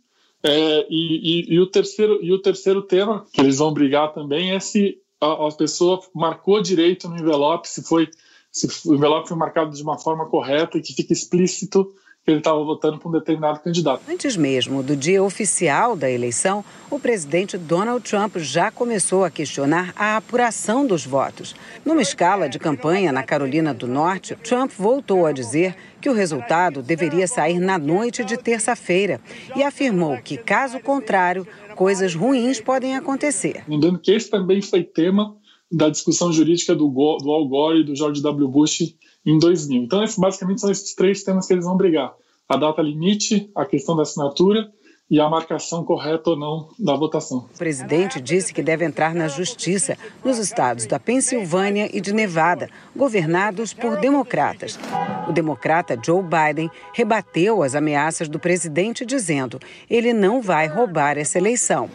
É, 0.43 0.87
e, 0.89 1.51
e, 1.51 1.55
e, 1.55 1.61
o 1.61 1.67
terceiro, 1.67 2.23
e 2.23 2.33
o 2.33 2.41
terceiro 2.41 2.83
tema 2.83 3.27
que 3.33 3.41
eles 3.41 3.59
vão 3.59 3.73
brigar 3.73 4.13
também 4.13 4.53
é 4.53 4.61
se 4.61 4.99
a, 5.21 5.49
a 5.49 5.53
pessoa 5.53 6.01
marcou 6.15 6.63
direito 6.63 7.09
no 7.09 7.17
envelope, 7.17 7.69
se 7.69 7.83
foi 7.83 8.09
se 8.53 8.89
o 8.89 8.95
envelope 8.95 9.29
foi 9.29 9.37
marcado 9.37 9.77
de 9.77 9.83
uma 9.83 9.99
forma 9.99 10.27
correta 10.27 10.79
e 10.79 10.81
que 10.81 10.95
fica 10.95 11.13
explícito 11.13 11.93
que 12.27 12.33
ele 12.33 12.41
estava 12.41 12.63
votando 12.65 12.99
para 12.99 13.09
um 13.09 13.13
determinado 13.13 13.61
candidato. 13.61 14.03
Antes 14.11 14.37
mesmo 14.37 14.83
do 14.83 14.97
dia 14.97 15.23
oficial 15.23 15.95
da 15.95 16.11
eleição, 16.11 16.65
o 16.91 16.99
presidente 16.99 17.57
Donald 17.57 18.03
Trump 18.03 18.39
já 18.39 18.69
começou 18.69 19.23
a 19.23 19.31
questionar 19.31 19.95
a 19.95 20.17
apuração 20.17 20.85
dos 20.85 21.07
votos. 21.07 21.55
Numa 21.85 22.03
escala 22.03 22.49
de 22.49 22.59
campanha 22.59 23.13
na 23.13 23.23
Carolina 23.23 23.73
do 23.73 23.87
Norte, 23.87 24.35
Trump 24.43 24.73
voltou 24.77 25.25
a 25.25 25.31
dizer 25.31 25.77
que 26.01 26.11
o 26.11 26.13
resultado 26.13 26.83
deveria 26.83 27.29
sair 27.29 27.61
na 27.61 27.79
noite 27.79 28.25
de 28.25 28.37
terça-feira 28.37 29.21
e 29.55 29.63
afirmou 29.63 30.19
que, 30.19 30.37
caso 30.37 30.81
contrário, 30.81 31.47
coisas 31.77 32.13
ruins 32.13 32.61
podem 32.61 32.97
acontecer. 32.97 33.63
Lembrando 33.69 34.01
que 34.01 34.11
esse 34.11 34.29
também 34.29 34.61
foi 34.61 34.83
tema 34.83 35.37
da 35.71 35.89
discussão 35.89 36.33
jurídica 36.33 36.75
do, 36.75 36.89
do 36.89 37.31
Al 37.31 37.49
Gore 37.49 37.81
e 37.83 37.85
do 37.85 37.95
George 37.95 38.21
W. 38.21 38.49
Bush 38.49 38.97
em 39.27 39.39
2000. 39.39 39.83
Então, 39.83 40.05
esses, 40.05 40.17
basicamente, 40.17 40.61
são 40.61 40.71
esses 40.71 40.95
três 40.95 41.25
temas 41.25 41.47
que 41.47 41.53
eles 41.53 41.65
vão 41.65 41.77
brigar: 41.77 42.15
a 42.49 42.57
data 42.57 42.81
limite, 42.83 43.51
a 43.55 43.65
questão 43.65 43.97
da 43.97 44.03
assinatura 44.03 44.71
e 45.09 45.21
a 45.21 45.29
marcação 45.29 45.85
correta 45.85 46.31
ou 46.31 46.37
não 46.37 46.69
da 46.79 46.95
votação. 46.95 47.47
O 47.55 47.59
presidente 47.59 48.21
disse 48.21 48.53
que 48.53 48.63
deve 48.63 48.85
entrar 48.85 49.15
na 49.15 49.29
justiça 49.29 49.97
nos 50.25 50.39
estados 50.39 50.87
da 50.87 50.99
Pensilvânia 50.99 51.89
e 51.93 52.01
de 52.01 52.13
Nevada, 52.13 52.69
governados 52.95 53.73
por 53.73 53.97
democratas. 53.99 54.79
O 55.29 55.33
democrata 55.33 55.99
Joe 56.03 56.23
Biden 56.23 56.71
rebateu 56.93 57.63
as 57.63 57.75
ameaças 57.75 58.29
do 58.29 58.39
presidente, 58.39 59.07
dizendo 59.07 59.61
ele 59.89 60.13
não 60.13 60.43
vai 60.43 60.67
roubar 60.67 61.17
essa 61.17 61.39
eleição. 61.39 61.89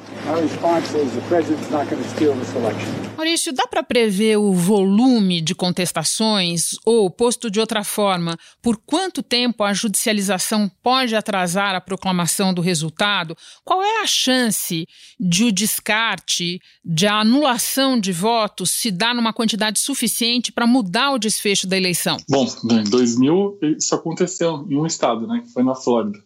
Maurício, 3.17 3.53
dá 3.53 3.67
para 3.67 3.83
prever 3.83 4.37
o 4.37 4.53
volume 4.53 5.41
de 5.41 5.53
contestações 5.53 6.71
ou, 6.85 7.09
posto 7.09 7.51
de 7.51 7.59
outra 7.59 7.83
forma, 7.83 8.37
por 8.61 8.77
quanto 8.77 9.21
tempo 9.21 9.63
a 9.63 9.73
judicialização 9.73 10.71
pode 10.81 11.15
atrasar 11.15 11.75
a 11.75 11.81
proclamação 11.81 12.53
do 12.53 12.61
resultado? 12.61 13.00
Resultado, 13.01 13.35
qual 13.65 13.81
é 13.81 14.01
a 14.01 14.07
chance 14.07 14.87
de 15.19 15.45
o 15.45 15.51
descarte, 15.51 16.59
de 16.85 17.07
a 17.07 17.19
anulação 17.19 17.99
de 17.99 18.11
votos 18.11 18.71
se 18.71 18.91
dar 18.91 19.15
numa 19.15 19.33
quantidade 19.33 19.79
suficiente 19.79 20.51
para 20.51 20.67
mudar 20.67 21.11
o 21.11 21.17
desfecho 21.17 21.67
da 21.67 21.75
eleição? 21.75 22.17
Bom, 22.29 22.45
em 22.69 22.83
2000 22.83 23.59
isso 23.77 23.95
aconteceu 23.95 24.65
em 24.69 24.77
um 24.77 24.85
estado, 24.85 25.27
né, 25.27 25.41
que 25.43 25.51
foi 25.51 25.63
na 25.63 25.75
Flórida. 25.75 26.19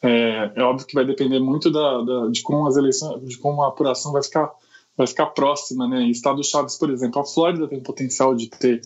É, 0.00 0.52
é 0.56 0.62
óbvio 0.62 0.86
que 0.86 0.94
vai 0.94 1.04
depender 1.04 1.38
muito 1.38 1.70
da, 1.70 2.02
da, 2.02 2.28
de 2.28 2.42
como 2.42 2.66
as 2.66 2.76
eleições, 2.76 3.24
de 3.26 3.38
como 3.38 3.62
a 3.62 3.68
apuração 3.68 4.12
vai 4.12 4.22
ficar, 4.22 4.50
vai 4.96 5.06
ficar 5.06 5.26
próxima, 5.26 5.86
né? 5.86 6.02
Em 6.02 6.10
estados 6.10 6.48
chaves, 6.48 6.76
por 6.76 6.90
exemplo, 6.90 7.20
a 7.20 7.24
Flórida 7.24 7.68
tem 7.68 7.80
potencial 7.80 8.34
de 8.34 8.50
ter 8.50 8.80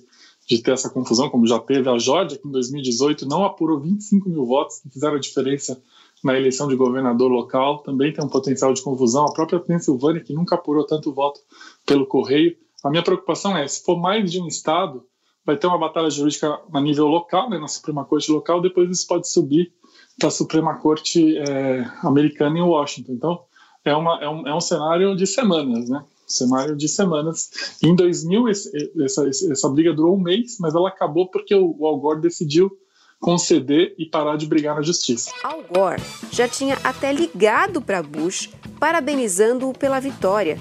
de 0.46 0.62
ter 0.62 0.70
essa 0.70 0.88
confusão, 0.88 1.28
como 1.28 1.44
já 1.44 1.58
teve 1.58 1.88
a 1.88 1.98
Georgia, 1.98 2.38
que 2.38 2.46
em 2.46 2.52
2018 2.52 3.26
não 3.26 3.44
apurou 3.44 3.80
25 3.80 4.28
mil 4.28 4.46
votos, 4.46 4.78
que 4.78 4.88
fizeram 4.90 5.16
a 5.16 5.18
diferença 5.18 5.82
na 6.26 6.36
eleição 6.36 6.66
de 6.66 6.74
governador 6.74 7.30
local, 7.30 7.78
também 7.78 8.12
tem 8.12 8.24
um 8.24 8.28
potencial 8.28 8.74
de 8.74 8.82
confusão. 8.82 9.24
A 9.24 9.32
própria 9.32 9.60
Pensilvânia, 9.60 10.20
que 10.20 10.34
nunca 10.34 10.56
apurou 10.56 10.84
tanto 10.84 11.14
voto 11.14 11.40
pelo 11.86 12.04
correio. 12.04 12.56
A 12.84 12.90
minha 12.90 13.02
preocupação 13.02 13.56
é, 13.56 13.66
se 13.66 13.84
for 13.84 13.96
mais 13.96 14.30
de 14.30 14.40
um 14.40 14.48
estado, 14.48 15.04
vai 15.44 15.56
ter 15.56 15.68
uma 15.68 15.78
batalha 15.78 16.10
jurídica 16.10 16.60
a 16.72 16.80
nível 16.80 17.06
local, 17.06 17.48
né, 17.48 17.58
na 17.58 17.68
Suprema 17.68 18.04
Corte 18.04 18.30
local, 18.32 18.60
depois 18.60 18.90
isso 18.90 19.06
pode 19.06 19.30
subir 19.30 19.72
para 20.18 20.28
a 20.28 20.32
Suprema 20.32 20.78
Corte 20.78 21.38
é, 21.38 21.88
americana 22.02 22.58
em 22.58 22.62
Washington. 22.62 23.12
Então, 23.12 23.40
é, 23.84 23.94
uma, 23.94 24.18
é, 24.20 24.28
um, 24.28 24.48
é 24.48 24.54
um 24.54 24.60
cenário 24.60 25.14
de 25.14 25.26
semanas, 25.26 25.88
né? 25.88 26.04
cenário 26.26 26.76
de 26.76 26.88
semanas. 26.88 27.50
Em 27.80 27.94
2000, 27.94 28.48
esse, 28.48 28.92
essa, 29.00 29.28
essa 29.28 29.68
briga 29.68 29.94
durou 29.94 30.16
um 30.16 30.20
mês, 30.20 30.56
mas 30.58 30.74
ela 30.74 30.88
acabou 30.88 31.28
porque 31.30 31.54
o, 31.54 31.76
o 31.78 31.86
Al 31.86 32.00
Gore 32.00 32.20
decidiu 32.20 32.76
conceder 33.20 33.94
e 33.98 34.06
parar 34.06 34.36
de 34.36 34.46
brigar 34.46 34.76
na 34.76 34.82
justiça. 34.82 35.30
Al 35.42 35.62
Gore 35.62 36.02
já 36.30 36.48
tinha 36.48 36.78
até 36.84 37.12
ligado 37.12 37.80
para 37.80 38.02
Bush, 38.02 38.50
parabenizando-o 38.78 39.72
pela 39.72 40.00
vitória, 40.00 40.58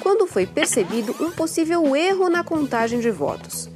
quando 0.00 0.26
foi 0.26 0.46
percebido 0.46 1.14
um 1.20 1.30
possível 1.30 1.94
erro 1.96 2.28
na 2.28 2.44
contagem 2.44 3.00
de 3.00 3.10
votos. 3.10 3.70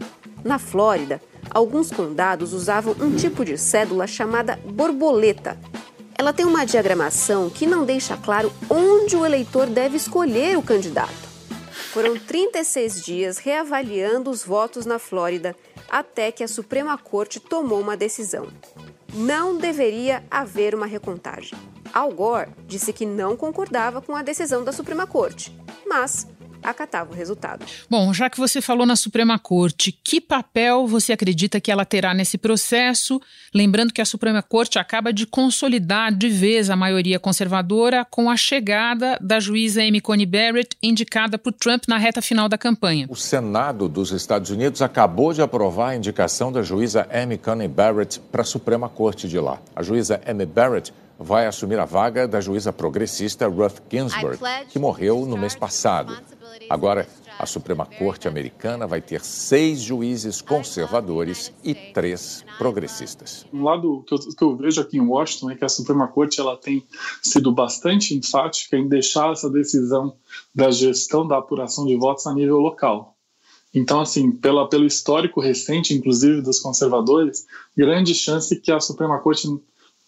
Na 0.45 0.59
Flórida, 0.59 1.21
alguns 1.51 1.91
condados 1.91 2.53
usavam 2.53 2.95
um 3.01 3.17
tipo 3.17 3.45
de 3.45 3.57
cédula 3.57 4.07
chamada 4.07 4.59
borboleta. 4.65 5.59
Ela 6.17 6.33
tem 6.33 6.45
uma 6.45 6.65
diagramação 6.65 7.49
que 7.49 7.67
não 7.67 7.85
deixa 7.85 8.17
claro 8.17 8.53
onde 8.69 9.17
o 9.17 9.25
eleitor 9.25 9.67
deve 9.67 9.97
escolher 9.97 10.59
o 10.59 10.63
candidato. 10.63 11.29
Foram 11.93 12.19
36 12.19 13.03
dias 13.03 13.39
reavaliando 13.39 14.31
os 14.31 14.45
votos 14.45 14.85
na 14.85 14.99
Flórida 14.99 15.57
até 15.91 16.31
que 16.31 16.45
a 16.45 16.49
Suprema 16.49 16.97
Corte 16.99 17.41
tomou 17.41 17.81
uma 17.81 17.97
decisão. 17.97 18.47
Não 19.15 19.57
deveria 19.57 20.23
haver 20.31 20.75
uma 20.75 20.87
recontagem. 20.87 21.59
Al 21.93 22.13
Gore 22.13 22.51
disse 22.67 22.93
que 22.93 23.07
não 23.07 23.37
concordava 23.37 24.03
com 24.03 24.15
a 24.15 24.23
decisão 24.23 24.63
da 24.63 24.73
Suprema 24.73 25.07
Corte, 25.07 25.57
mas 25.87 26.27
acatava 26.63 27.13
o 27.13 27.15
resultado. 27.15 27.65
Bom, 27.89 28.13
já 28.13 28.29
que 28.29 28.39
você 28.39 28.61
falou 28.61 28.87
na 28.87 28.97
Suprema 28.97 29.39
Corte, 29.39 29.93
que 29.93 30.21
papel 30.21 30.87
você 30.87 31.13
acredita 31.13 31.61
que 31.61 31.71
ela 31.71 31.85
terá 31.85 32.15
nesse 32.15 32.39
processo? 32.39 33.21
Lembrando 33.55 33.93
que 33.93 34.01
a 34.01 34.05
Suprema 34.05 34.43
Corte 34.43 34.79
acaba 34.79 35.13
de 35.13 35.27
consolidar 35.27 36.13
de 36.13 36.29
vez 36.29 36.71
a 36.71 36.77
maioria 36.77 37.19
conservadora 37.19 38.05
com 38.05 38.31
a 38.31 38.37
chegada 38.37 39.19
da 39.21 39.41
juíza 39.41 39.83
Amy 39.83 40.01
Coney 40.01 40.27
Barrett, 40.27 40.77
indicada 40.83 41.39
por 41.39 41.53
Trump 41.53 41.85
na 41.89 41.99
reta 41.99 42.21
final 42.21 42.49
da 42.49 42.59
campanha. 42.59 43.07
O 43.09 43.17
Senado 43.17 43.89
dos 43.89 44.13
Estados 44.13 44.51
Unidos 44.51 44.83
acabou 44.83 45.33
de 45.33 45.43
aprovar 45.43 45.91
a 45.91 45.97
indicação 45.97 46.53
da 46.53 46.63
juíza 46.63 47.09
Amy 47.13 47.39
Coney 47.39 47.69
Barrett 47.69 48.21
para 48.33 48.43
a 48.43 48.45
Suprema 48.45 48.89
Corte 48.89 49.29
de 49.29 49.39
lá. 49.39 49.61
A 49.75 49.83
juíza 49.83 50.21
Amy 50.27 50.47
Barrett 50.47 50.93
vai 51.19 51.47
assumir 51.47 51.79
a 51.79 51.85
vaga 51.85 52.29
da 52.29 52.41
juíza 52.41 52.73
progressista 52.73 53.49
Ruth 53.49 53.83
Ginsburg, 53.91 54.39
que 54.69 54.79
morreu 54.79 55.27
no 55.27 55.37
mês 55.37 55.57
passado. 55.57 56.17
Agora, 56.71 57.09
a 57.39 57.47
Suprema 57.47 57.87
Corte 57.87 58.29
Americana 58.29 58.87
vai 58.87 59.01
ter 59.01 59.21
seis 59.25 59.81
juízes 59.81 60.41
conservadores 60.41 61.53
e 61.65 61.75
três 61.75 62.45
progressistas. 62.57 63.47
Um 63.53 63.63
lado 63.63 64.05
que 64.07 64.15
eu, 64.15 64.19
que 64.19 64.45
eu, 64.45 64.57
vejo 64.57 64.81
aqui 64.81 64.99
em 64.99 65.07
Washington 65.07 65.51
é 65.51 65.55
que 65.55 65.65
a 65.65 65.69
Suprema 65.69 66.09
Corte 66.09 66.41
ela 66.41 66.57
tem 66.57 66.85
sido 67.23 67.53
bastante 67.53 68.15
enfática 68.15 68.77
em 68.77 68.89
deixar 68.89 69.33
essa 69.33 69.49
decisão 69.49 70.17
da 70.55 70.71
gestão 70.71 71.27
da 71.27 71.39
apuração 71.39 71.87
de 71.87 71.97
votos 71.97 72.27
a 72.27 72.35
nível 72.35 72.59
local. 72.59 73.17
Então, 73.73 74.01
assim, 74.01 74.33
pela, 74.33 74.69
pelo 74.69 74.87
histórico 74.87 75.41
recente, 75.41 75.95
inclusive 75.95 76.41
dos 76.41 76.59
conservadores, 76.59 77.47
grande 77.77 78.15
chance 78.15 78.59
que 78.61 78.73
a 78.73 78.81
Suprema 78.81 79.19
Corte 79.19 79.47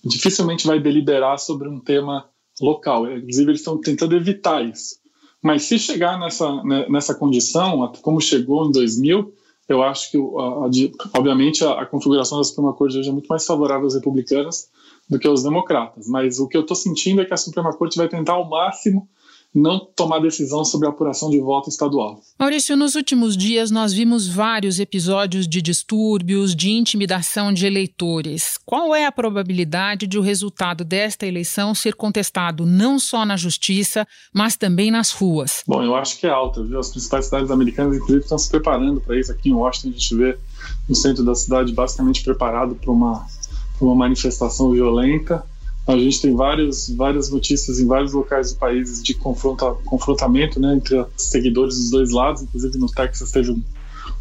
dificilmente 0.04 0.66
vai 0.66 0.80
deliberar 0.80 1.38
sobre 1.38 1.68
um 1.68 1.80
tema 1.80 2.28
local. 2.60 3.10
Inclusive, 3.10 3.50
eles 3.50 3.60
estão 3.60 3.78
tentando 3.80 4.16
evitar 4.16 4.64
isso. 4.64 4.96
Mas 5.42 5.62
se 5.62 5.78
chegar 5.78 6.18
nessa, 6.18 6.62
né, 6.62 6.86
nessa 6.88 7.14
condição, 7.14 7.92
como 8.02 8.20
chegou 8.20 8.66
em 8.66 8.72
2000, 8.72 9.32
eu 9.68 9.82
acho 9.82 10.10
que, 10.10 10.18
obviamente, 10.18 11.64
a, 11.64 11.86
configuração 11.86 12.38
da 12.38 12.44
Suprema 12.44 12.72
Corte 12.72 12.98
hoje 12.98 13.08
é 13.08 13.12
muito 13.12 13.28
mais 13.28 13.46
favorável 13.46 13.84
aos 13.84 13.94
republicanos 13.94 14.66
do 15.08 15.18
que 15.18 15.26
aos 15.26 15.42
democratas. 15.42 16.08
Mas 16.08 16.40
o 16.40 16.48
que 16.48 16.56
eu 16.56 16.62
estou 16.62 16.76
sentindo 16.76 17.22
é 17.22 17.24
que 17.24 17.32
a 17.32 17.36
Suprema 17.36 17.72
Corte 17.72 17.96
vai 17.96 18.08
tentar 18.08 18.34
ao 18.34 18.48
máximo 18.48 19.08
não 19.54 19.80
tomar 19.96 20.20
decisão 20.20 20.64
sobre 20.64 20.86
a 20.86 20.90
apuração 20.90 21.28
de 21.28 21.40
voto 21.40 21.68
estadual. 21.68 22.20
Maurício, 22.38 22.76
nos 22.76 22.94
últimos 22.94 23.36
dias 23.36 23.70
nós 23.70 23.92
vimos 23.92 24.28
vários 24.28 24.78
episódios 24.78 25.48
de 25.48 25.60
distúrbios, 25.60 26.54
de 26.54 26.70
intimidação 26.70 27.52
de 27.52 27.66
eleitores. 27.66 28.58
Qual 28.64 28.94
é 28.94 29.06
a 29.06 29.12
probabilidade 29.12 30.06
de 30.06 30.18
o 30.18 30.22
resultado 30.22 30.84
desta 30.84 31.26
eleição 31.26 31.74
ser 31.74 31.94
contestado 31.94 32.64
não 32.64 32.98
só 32.98 33.24
na 33.24 33.36
justiça, 33.36 34.06
mas 34.32 34.56
também 34.56 34.90
nas 34.90 35.10
ruas? 35.10 35.64
Bom, 35.66 35.82
eu 35.82 35.96
acho 35.96 36.18
que 36.18 36.26
é 36.26 36.30
alta, 36.30 36.62
viu? 36.62 36.78
As 36.78 36.90
principais 36.90 37.24
cidades 37.24 37.50
americanas, 37.50 37.96
inclusive, 37.96 38.20
estão 38.20 38.38
se 38.38 38.48
preparando 38.48 39.00
para 39.00 39.18
isso. 39.18 39.32
Aqui 39.32 39.50
em 39.50 39.54
Washington, 39.54 39.88
a 39.88 39.92
gente 39.92 40.14
vê 40.14 40.38
no 40.88 40.94
centro 40.94 41.24
da 41.24 41.34
cidade 41.34 41.72
basicamente 41.72 42.22
preparado 42.22 42.76
para 42.76 42.90
uma, 42.90 43.26
uma 43.80 43.94
manifestação 43.96 44.70
violenta. 44.70 45.44
A 45.92 45.98
gente 45.98 46.22
tem 46.22 46.34
vários, 46.34 46.88
várias 46.90 47.30
notícias 47.30 47.80
em 47.80 47.86
vários 47.86 48.12
locais 48.12 48.52
do 48.52 48.58
país 48.58 49.02
de 49.02 49.12
confronta, 49.12 49.72
confrontamento 49.84 50.60
né, 50.60 50.74
entre 50.74 51.04
seguidores 51.16 51.76
dos 51.76 51.90
dois 51.90 52.10
lados. 52.10 52.42
Inclusive 52.42 52.78
no 52.78 52.86
Texas 52.86 53.32
teve 53.32 53.50
um, 53.50 53.62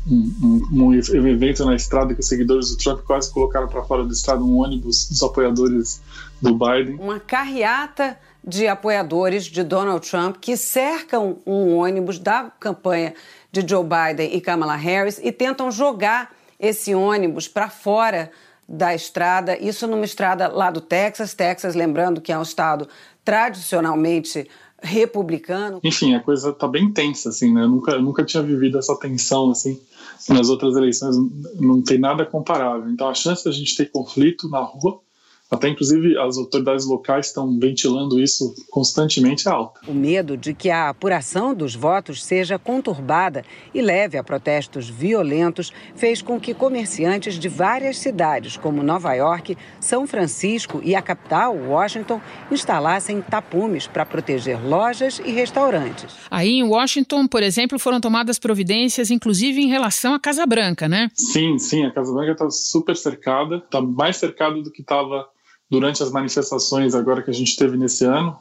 um, 0.10 0.68
um, 0.72 0.88
um 0.88 1.28
evento 1.28 1.64
na 1.66 1.76
estrada 1.76 2.14
que 2.16 2.22
os 2.22 2.28
seguidores 2.28 2.72
do 2.72 2.78
Trump 2.78 3.02
quase 3.02 3.32
colocaram 3.32 3.68
para 3.68 3.84
fora 3.84 4.04
do 4.04 4.12
estado 4.12 4.44
um 4.44 4.58
ônibus 4.58 5.08
dos 5.10 5.22
apoiadores 5.22 6.02
do 6.42 6.54
Biden. 6.56 6.96
Uma 6.96 7.20
carreata 7.20 8.18
de 8.44 8.68
apoiadores 8.68 9.46
de 9.46 9.64
Donald 9.64 10.10
Trump 10.10 10.38
que 10.42 10.58
cercam 10.58 11.38
um 11.46 11.76
ônibus 11.76 12.18
da 12.18 12.52
campanha 12.60 13.14
de 13.52 13.64
Joe 13.68 13.84
Biden 13.84 14.36
e 14.36 14.42
Kamala 14.42 14.76
Harris 14.76 15.20
e 15.22 15.32
tentam 15.32 15.72
jogar 15.72 16.34
esse 16.60 16.96
ônibus 16.96 17.48
para 17.48 17.70
fora 17.70 18.32
da 18.70 18.94
estrada, 18.94 19.58
isso 19.58 19.88
numa 19.88 20.06
estrada 20.06 20.48
lá 20.48 20.70
do 20.70 20.80
Texas, 20.80 21.34
Texas, 21.34 21.74
lembrando 21.74 22.22
que 22.22 22.32
é 22.32 22.38
um 22.38 22.44
estado 22.44 22.88
tradicionalmente 23.26 24.48
republicano. 24.82 25.80
Enfim, 25.84 26.14
a 26.14 26.20
coisa 26.20 26.54
tá 26.54 26.68
bem 26.68 26.94
tensa, 26.94 27.30
assim, 27.30 27.52
né? 27.52 27.64
Eu 27.64 27.70
nunca, 27.70 27.92
eu 27.94 28.02
nunca 28.02 28.24
tinha 28.24 28.44
vivido 28.44 28.78
essa 28.78 28.96
tensão, 28.98 29.50
assim, 29.50 29.82
nas 30.30 30.50
outras 30.50 30.76
eleições, 30.76 31.16
não 31.60 31.82
tem 31.82 32.00
nada 32.00 32.26
comparável. 32.26 32.90
Então, 32.90 33.10
a 33.10 33.14
chance 33.14 33.44
da 33.44 33.52
gente 33.52 33.76
ter 33.76 33.92
conflito 33.92 34.48
na 34.48 34.60
rua 34.60 35.02
até, 35.50 35.68
inclusive, 35.68 36.16
as 36.18 36.38
autoridades 36.38 36.86
locais 36.86 37.28
estão 37.28 37.58
ventilando 37.58 38.22
isso 38.22 38.54
constantemente 38.70 39.50
alto. 39.50 39.82
O 39.88 39.94
medo 39.94 40.38
de 40.38 40.54
que 40.54 40.70
a 40.70 40.90
apuração 40.90 41.56
dos 41.56 41.74
votos 41.74 42.24
seja 42.24 42.60
conturbada 42.60 43.44
e 43.74 43.82
leve 43.82 44.16
a 44.18 44.24
protestos 44.24 44.88
violentos 44.88 45.74
fez 45.96 46.22
com 46.22 46.40
que 46.40 46.54
comerciantes 46.54 47.40
de 47.40 47.50
várias 47.50 47.98
cidades, 47.98 48.58
como 48.58 48.84
Nova 48.84 49.14
York, 49.16 49.58
São 49.80 50.06
Francisco 50.06 50.82
e 50.84 50.94
a 50.94 51.02
capital, 51.02 51.56
Washington, 51.56 52.22
instalassem 52.52 53.20
tapumes 53.22 53.88
para 53.88 54.06
proteger 54.06 54.64
lojas 54.64 55.20
e 55.26 55.32
restaurantes. 55.32 56.14
Aí 56.30 56.60
em 56.60 56.64
Washington, 56.64 57.28
por 57.28 57.42
exemplo, 57.42 57.80
foram 57.80 58.00
tomadas 58.00 58.38
providências, 58.38 59.10
inclusive 59.10 59.60
em 59.60 59.68
relação 59.68 60.14
à 60.14 60.20
Casa 60.20 60.46
Branca, 60.46 60.88
né? 60.88 61.10
Sim, 61.16 61.58
sim, 61.58 61.86
a 61.86 61.92
Casa 61.92 62.14
Branca 62.14 62.34
está 62.34 62.50
super 62.52 62.96
cercada, 62.96 63.58
está 63.58 63.82
mais 63.82 64.18
cercada 64.18 64.62
do 64.62 64.72
que 64.72 64.82
estava 64.82 65.28
durante 65.70 66.02
as 66.02 66.12
manifestações 66.12 66.96
agora 66.96 67.22
que 67.22 67.30
a 67.30 67.34
gente 67.34 67.56
teve 67.56 67.78
nesse 67.78 68.06
ano. 68.06 68.38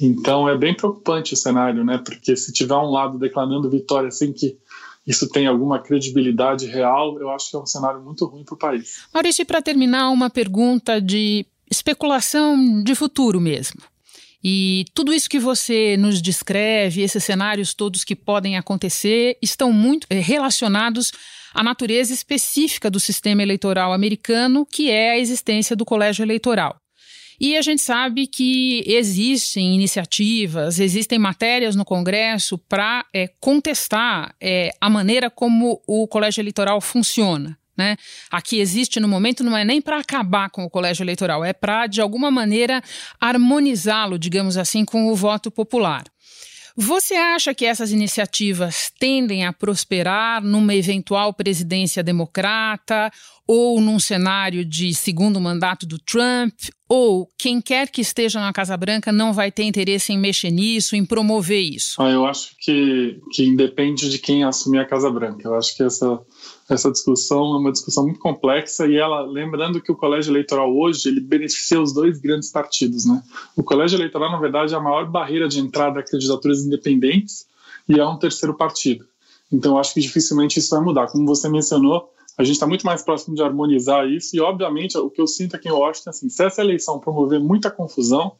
Então 0.00 0.48
é 0.48 0.56
bem 0.56 0.74
preocupante 0.74 1.34
o 1.34 1.36
cenário, 1.36 1.84
né? 1.84 1.98
Porque 1.98 2.34
se 2.36 2.52
tiver 2.52 2.74
um 2.74 2.90
lado 2.90 3.18
declarando 3.18 3.70
vitória 3.70 4.10
sem 4.10 4.32
que 4.32 4.56
isso 5.06 5.28
tenha 5.28 5.50
alguma 5.50 5.80
credibilidade 5.80 6.66
real, 6.66 7.18
eu 7.20 7.30
acho 7.30 7.50
que 7.50 7.56
é 7.56 7.58
um 7.58 7.66
cenário 7.66 8.00
muito 8.00 8.24
ruim 8.24 8.44
para 8.44 8.54
o 8.54 8.58
país. 8.58 9.02
Maurício, 9.12 9.44
para 9.44 9.60
terminar, 9.60 10.10
uma 10.10 10.30
pergunta 10.30 11.00
de 11.00 11.44
especulação 11.70 12.82
de 12.82 12.94
futuro 12.94 13.40
mesmo. 13.40 13.80
E 14.44 14.86
tudo 14.92 15.12
isso 15.12 15.30
que 15.30 15.38
você 15.38 15.96
nos 15.96 16.20
descreve, 16.20 17.02
esses 17.02 17.22
cenários 17.22 17.74
todos 17.74 18.02
que 18.02 18.16
podem 18.16 18.56
acontecer, 18.56 19.38
estão 19.40 19.72
muito 19.72 20.06
eh, 20.10 20.18
relacionados 20.18 21.12
à 21.54 21.62
natureza 21.62 22.12
específica 22.12 22.90
do 22.90 22.98
sistema 22.98 23.42
eleitoral 23.42 23.92
americano, 23.92 24.66
que 24.66 24.90
é 24.90 25.12
a 25.12 25.18
existência 25.18 25.76
do 25.76 25.84
colégio 25.84 26.24
eleitoral. 26.24 26.76
E 27.40 27.56
a 27.56 27.62
gente 27.62 27.82
sabe 27.82 28.26
que 28.26 28.84
existem 28.86 29.74
iniciativas, 29.74 30.78
existem 30.78 31.18
matérias 31.18 31.74
no 31.74 31.84
Congresso 31.84 32.58
para 32.58 33.04
é, 33.12 33.28
contestar 33.40 34.34
é, 34.40 34.70
a 34.80 34.88
maneira 34.90 35.30
como 35.30 35.80
o 35.86 36.06
colégio 36.06 36.40
eleitoral 36.40 36.80
funciona. 36.80 37.58
Né? 37.76 37.96
Aqui 38.30 38.60
existe 38.60 39.00
no 39.00 39.08
momento 39.08 39.42
não 39.42 39.56
é 39.56 39.64
nem 39.64 39.80
para 39.80 39.98
acabar 39.98 40.50
com 40.50 40.64
o 40.64 40.70
colégio 40.70 41.02
eleitoral, 41.02 41.44
é 41.44 41.52
para, 41.52 41.86
de 41.86 42.00
alguma 42.00 42.30
maneira, 42.30 42.82
harmonizá-lo, 43.20 44.18
digamos 44.18 44.56
assim, 44.56 44.84
com 44.84 45.06
o 45.08 45.16
voto 45.16 45.50
popular. 45.50 46.04
Você 46.74 47.14
acha 47.14 47.54
que 47.54 47.66
essas 47.66 47.92
iniciativas 47.92 48.90
tendem 48.98 49.44
a 49.44 49.52
prosperar 49.52 50.42
numa 50.42 50.74
eventual 50.74 51.34
presidência 51.34 52.02
democrata 52.02 53.10
ou 53.46 53.80
num 53.80 53.98
cenário 53.98 54.64
de 54.64 54.94
segundo 54.94 55.40
mandato 55.40 55.86
do 55.86 55.98
Trump? 55.98 56.54
Ou 56.88 57.28
quem 57.38 57.60
quer 57.60 57.88
que 57.90 58.02
esteja 58.02 58.38
na 58.38 58.52
Casa 58.52 58.76
Branca 58.76 59.10
não 59.10 59.32
vai 59.32 59.50
ter 59.50 59.62
interesse 59.62 60.12
em 60.12 60.18
mexer 60.18 60.50
nisso, 60.50 60.94
em 60.94 61.04
promover 61.04 61.60
isso? 61.60 62.00
Ah, 62.00 62.10
eu 62.10 62.26
acho 62.26 62.54
que, 62.60 63.18
que 63.32 63.44
independe 63.44 64.10
de 64.10 64.18
quem 64.18 64.44
assumir 64.44 64.78
a 64.78 64.84
Casa 64.84 65.10
Branca. 65.10 65.48
Eu 65.48 65.54
acho 65.54 65.74
que 65.76 65.82
essa 65.82 66.20
essa 66.72 66.90
discussão 66.90 67.54
é 67.54 67.58
uma 67.58 67.72
discussão 67.72 68.04
muito 68.04 68.18
complexa 68.18 68.86
e 68.86 68.96
ela, 68.96 69.22
lembrando 69.22 69.80
que 69.80 69.92
o 69.92 69.96
colégio 69.96 70.30
eleitoral 70.32 70.74
hoje, 70.74 71.08
ele 71.08 71.20
beneficia 71.20 71.80
os 71.80 71.92
dois 71.92 72.18
grandes 72.18 72.50
partidos, 72.50 73.04
né? 73.04 73.22
O 73.56 73.62
colégio 73.62 73.96
eleitoral, 73.96 74.30
na 74.30 74.38
verdade, 74.38 74.74
é 74.74 74.76
a 74.76 74.80
maior 74.80 75.10
barreira 75.10 75.48
de 75.48 75.60
entrada 75.60 76.00
a 76.00 76.02
candidaturas 76.02 76.64
independentes 76.64 77.46
e 77.88 77.98
é 77.98 78.06
um 78.06 78.18
terceiro 78.18 78.56
partido. 78.56 79.04
Então, 79.52 79.78
acho 79.78 79.94
que 79.94 80.00
dificilmente 80.00 80.58
isso 80.58 80.74
vai 80.74 80.82
mudar. 80.82 81.08
Como 81.08 81.26
você 81.26 81.48
mencionou, 81.48 82.08
a 82.38 82.44
gente 82.44 82.54
está 82.54 82.66
muito 82.66 82.86
mais 82.86 83.02
próximo 83.02 83.34
de 83.34 83.42
harmonizar 83.42 84.08
isso 84.08 84.34
e, 84.34 84.40
obviamente, 84.40 84.96
o 84.96 85.10
que 85.10 85.20
eu 85.20 85.26
sinto 85.26 85.54
aqui 85.54 85.68
em 85.68 85.72
Washington, 85.72 86.10
assim, 86.10 86.28
se 86.28 86.42
essa 86.42 86.62
eleição 86.62 86.98
promover 86.98 87.38
muita 87.38 87.70
confusão, 87.70 88.32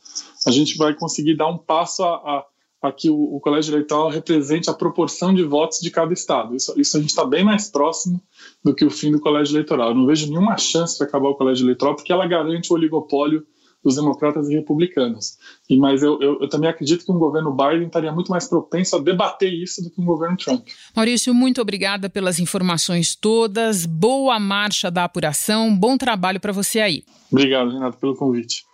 a 0.46 0.50
gente 0.50 0.76
vai 0.78 0.94
conseguir 0.94 1.36
dar 1.36 1.48
um 1.48 1.58
passo 1.58 2.02
a, 2.02 2.14
a 2.14 2.46
para 2.80 2.90
que 2.90 3.08
o, 3.08 3.36
o, 3.36 3.38
colégio 3.38 3.72
eleitoral 3.72 4.08
represente 4.08 4.68
a 4.68 4.74
proporção 4.74 5.32
de 5.32 5.44
votos 5.44 5.78
de 5.78 5.88
cada 5.88 6.12
estado. 6.12 6.56
Isso, 6.56 6.74
isso 6.76 6.96
a 6.96 7.00
gente 7.00 7.10
está 7.10 7.24
bem 7.24 7.44
mais 7.44 7.70
próximo 7.70 8.20
do 8.64 8.74
que 8.74 8.84
o 8.84 8.90
fim 8.90 9.12
do 9.12 9.20
colégio 9.20 9.52
eleitoral. 9.52 9.90
Eu 9.90 9.94
não 9.94 10.04
vejo 10.04 10.28
nenhuma 10.28 10.58
chance 10.58 10.98
de 10.98 11.04
acabar 11.04 11.28
o 11.28 11.36
colégio 11.36 11.64
eleitoral, 11.64 11.94
porque 11.94 12.12
ela 12.12 12.26
garante 12.26 12.72
o 12.72 12.74
oligopólio 12.74 13.46
dos 13.82 13.96
democratas 13.96 14.48
e 14.48 14.54
republicanos. 14.54 15.36
E 15.68 15.76
mas 15.76 16.02
eu, 16.02 16.20
eu, 16.20 16.40
eu, 16.40 16.48
também 16.48 16.70
acredito 16.70 17.04
que 17.04 17.12
um 17.12 17.18
governo 17.18 17.52
Biden 17.52 17.86
estaria 17.86 18.12
muito 18.12 18.30
mais 18.30 18.48
propenso 18.48 18.96
a 18.96 19.00
debater 19.00 19.52
isso 19.52 19.82
do 19.82 19.90
que 19.90 20.00
um 20.00 20.04
governo 20.04 20.36
Trump. 20.36 20.66
Maurício, 20.94 21.34
muito 21.34 21.60
obrigada 21.60 22.08
pelas 22.08 22.38
informações 22.38 23.14
todas. 23.14 23.84
Boa 23.84 24.38
marcha 24.38 24.90
da 24.90 25.04
apuração. 25.04 25.74
Bom 25.76 25.96
trabalho 25.96 26.40
para 26.40 26.52
você 26.52 26.80
aí. 26.80 27.04
Obrigado, 27.30 27.70
Renato, 27.70 27.98
pelo 27.98 28.14
convite. 28.14 28.64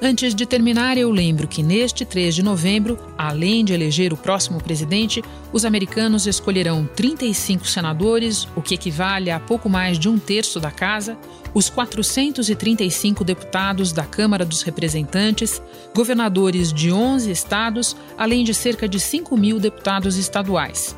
Antes 0.00 0.34
de 0.34 0.44
terminar, 0.44 0.98
eu 0.98 1.10
lembro 1.10 1.48
que 1.48 1.62
neste 1.62 2.04
3 2.04 2.34
de 2.34 2.42
novembro, 2.42 2.98
além 3.16 3.64
de 3.64 3.72
eleger 3.72 4.12
o 4.12 4.16
próximo 4.16 4.62
presidente, 4.62 5.24
os 5.50 5.64
americanos 5.64 6.26
escolherão 6.26 6.86
35 6.94 7.66
senadores, 7.66 8.46
o 8.54 8.60
que 8.60 8.74
equivale 8.74 9.30
a 9.30 9.40
pouco 9.40 9.70
mais 9.70 9.98
de 9.98 10.06
um 10.06 10.18
terço 10.18 10.60
da 10.60 10.70
casa, 10.70 11.16
os 11.54 11.70
435 11.70 13.24
deputados 13.24 13.90
da 13.90 14.04
Câmara 14.04 14.44
dos 14.44 14.60
Representantes, 14.60 15.62
governadores 15.94 16.74
de 16.74 16.92
11 16.92 17.30
estados, 17.30 17.96
além 18.18 18.44
de 18.44 18.52
cerca 18.52 18.86
de 18.86 19.00
5 19.00 19.34
mil 19.34 19.58
deputados 19.58 20.18
estaduais. 20.18 20.94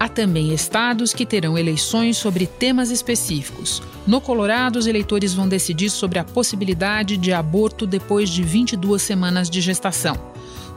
Há 0.00 0.08
também 0.08 0.54
estados 0.54 1.12
que 1.12 1.26
terão 1.26 1.58
eleições 1.58 2.16
sobre 2.16 2.46
temas 2.46 2.90
específicos. 2.90 3.82
No 4.06 4.20
Colorado, 4.20 4.78
os 4.78 4.86
eleitores 4.86 5.34
vão 5.34 5.48
decidir 5.48 5.90
sobre 5.90 6.20
a 6.20 6.24
possibilidade 6.24 7.16
de 7.16 7.32
aborto 7.32 7.84
depois 7.84 8.30
de 8.30 8.42
22 8.42 9.02
semanas 9.02 9.50
de 9.50 9.60
gestação. 9.60 10.16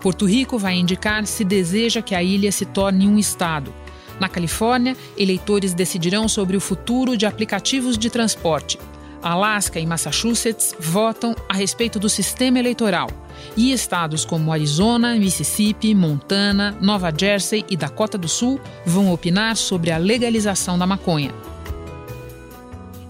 Porto 0.01 0.25
Rico 0.25 0.57
vai 0.57 0.73
indicar 0.73 1.27
se 1.27 1.43
deseja 1.43 2.01
que 2.01 2.15
a 2.15 2.23
ilha 2.23 2.51
se 2.51 2.65
torne 2.65 3.07
um 3.07 3.19
estado. 3.19 3.71
Na 4.19 4.27
Califórnia, 4.27 4.97
eleitores 5.15 5.73
decidirão 5.73 6.27
sobre 6.27 6.57
o 6.57 6.61
futuro 6.61 7.15
de 7.15 7.27
aplicativos 7.27 7.99
de 7.99 8.09
transporte. 8.09 8.79
Alaska 9.21 9.79
e 9.79 9.85
Massachusetts 9.85 10.75
votam 10.79 11.35
a 11.47 11.53
respeito 11.53 11.99
do 11.99 12.09
sistema 12.09 12.59
eleitoral. 12.59 13.09
E 13.55 13.71
estados 13.71 14.23
como 14.23 14.51
Arizona, 14.51 15.15
Mississippi, 15.15 15.95
Montana, 15.95 16.77
Nova 16.81 17.13
Jersey 17.15 17.65
e 17.69 17.75
Dakota 17.75 18.17
do 18.17 18.27
Sul 18.27 18.59
vão 18.85 19.11
opinar 19.11 19.57
sobre 19.57 19.91
a 19.91 19.97
legalização 19.97 20.77
da 20.77 20.85
maconha. 20.85 21.31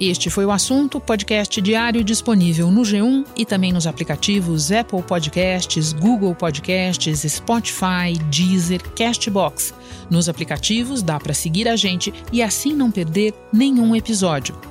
Este 0.02 0.32
foi 0.32 0.48
o 0.48 0.52
assunto, 0.52 1.00
podcast 1.00 1.62
diário 1.62 2.04
disponível 2.04 2.72
no 2.72 2.82
G1 2.82 3.24
e 3.38 3.46
também 3.46 3.72
nos 3.72 3.86
aplicativos 3.86 4.72
Apple 4.72 5.04
Podcasts, 5.04 5.94
Google 5.94 6.34
Podcasts, 6.34 7.22
Spotify, 7.32 8.18
Deezer, 8.32 8.82
Castbox. 8.96 9.76
Nos 10.10 10.28
aplicativos 10.28 11.04
dá 11.04 11.20
para 11.20 11.36
seguir 11.36 11.68
a 11.68 11.76
gente 11.76 12.12
e 12.32 12.42
assim 12.42 12.74
não 12.74 12.90
perder 12.90 13.36
nenhum 13.54 13.96
episódio. 13.96 14.71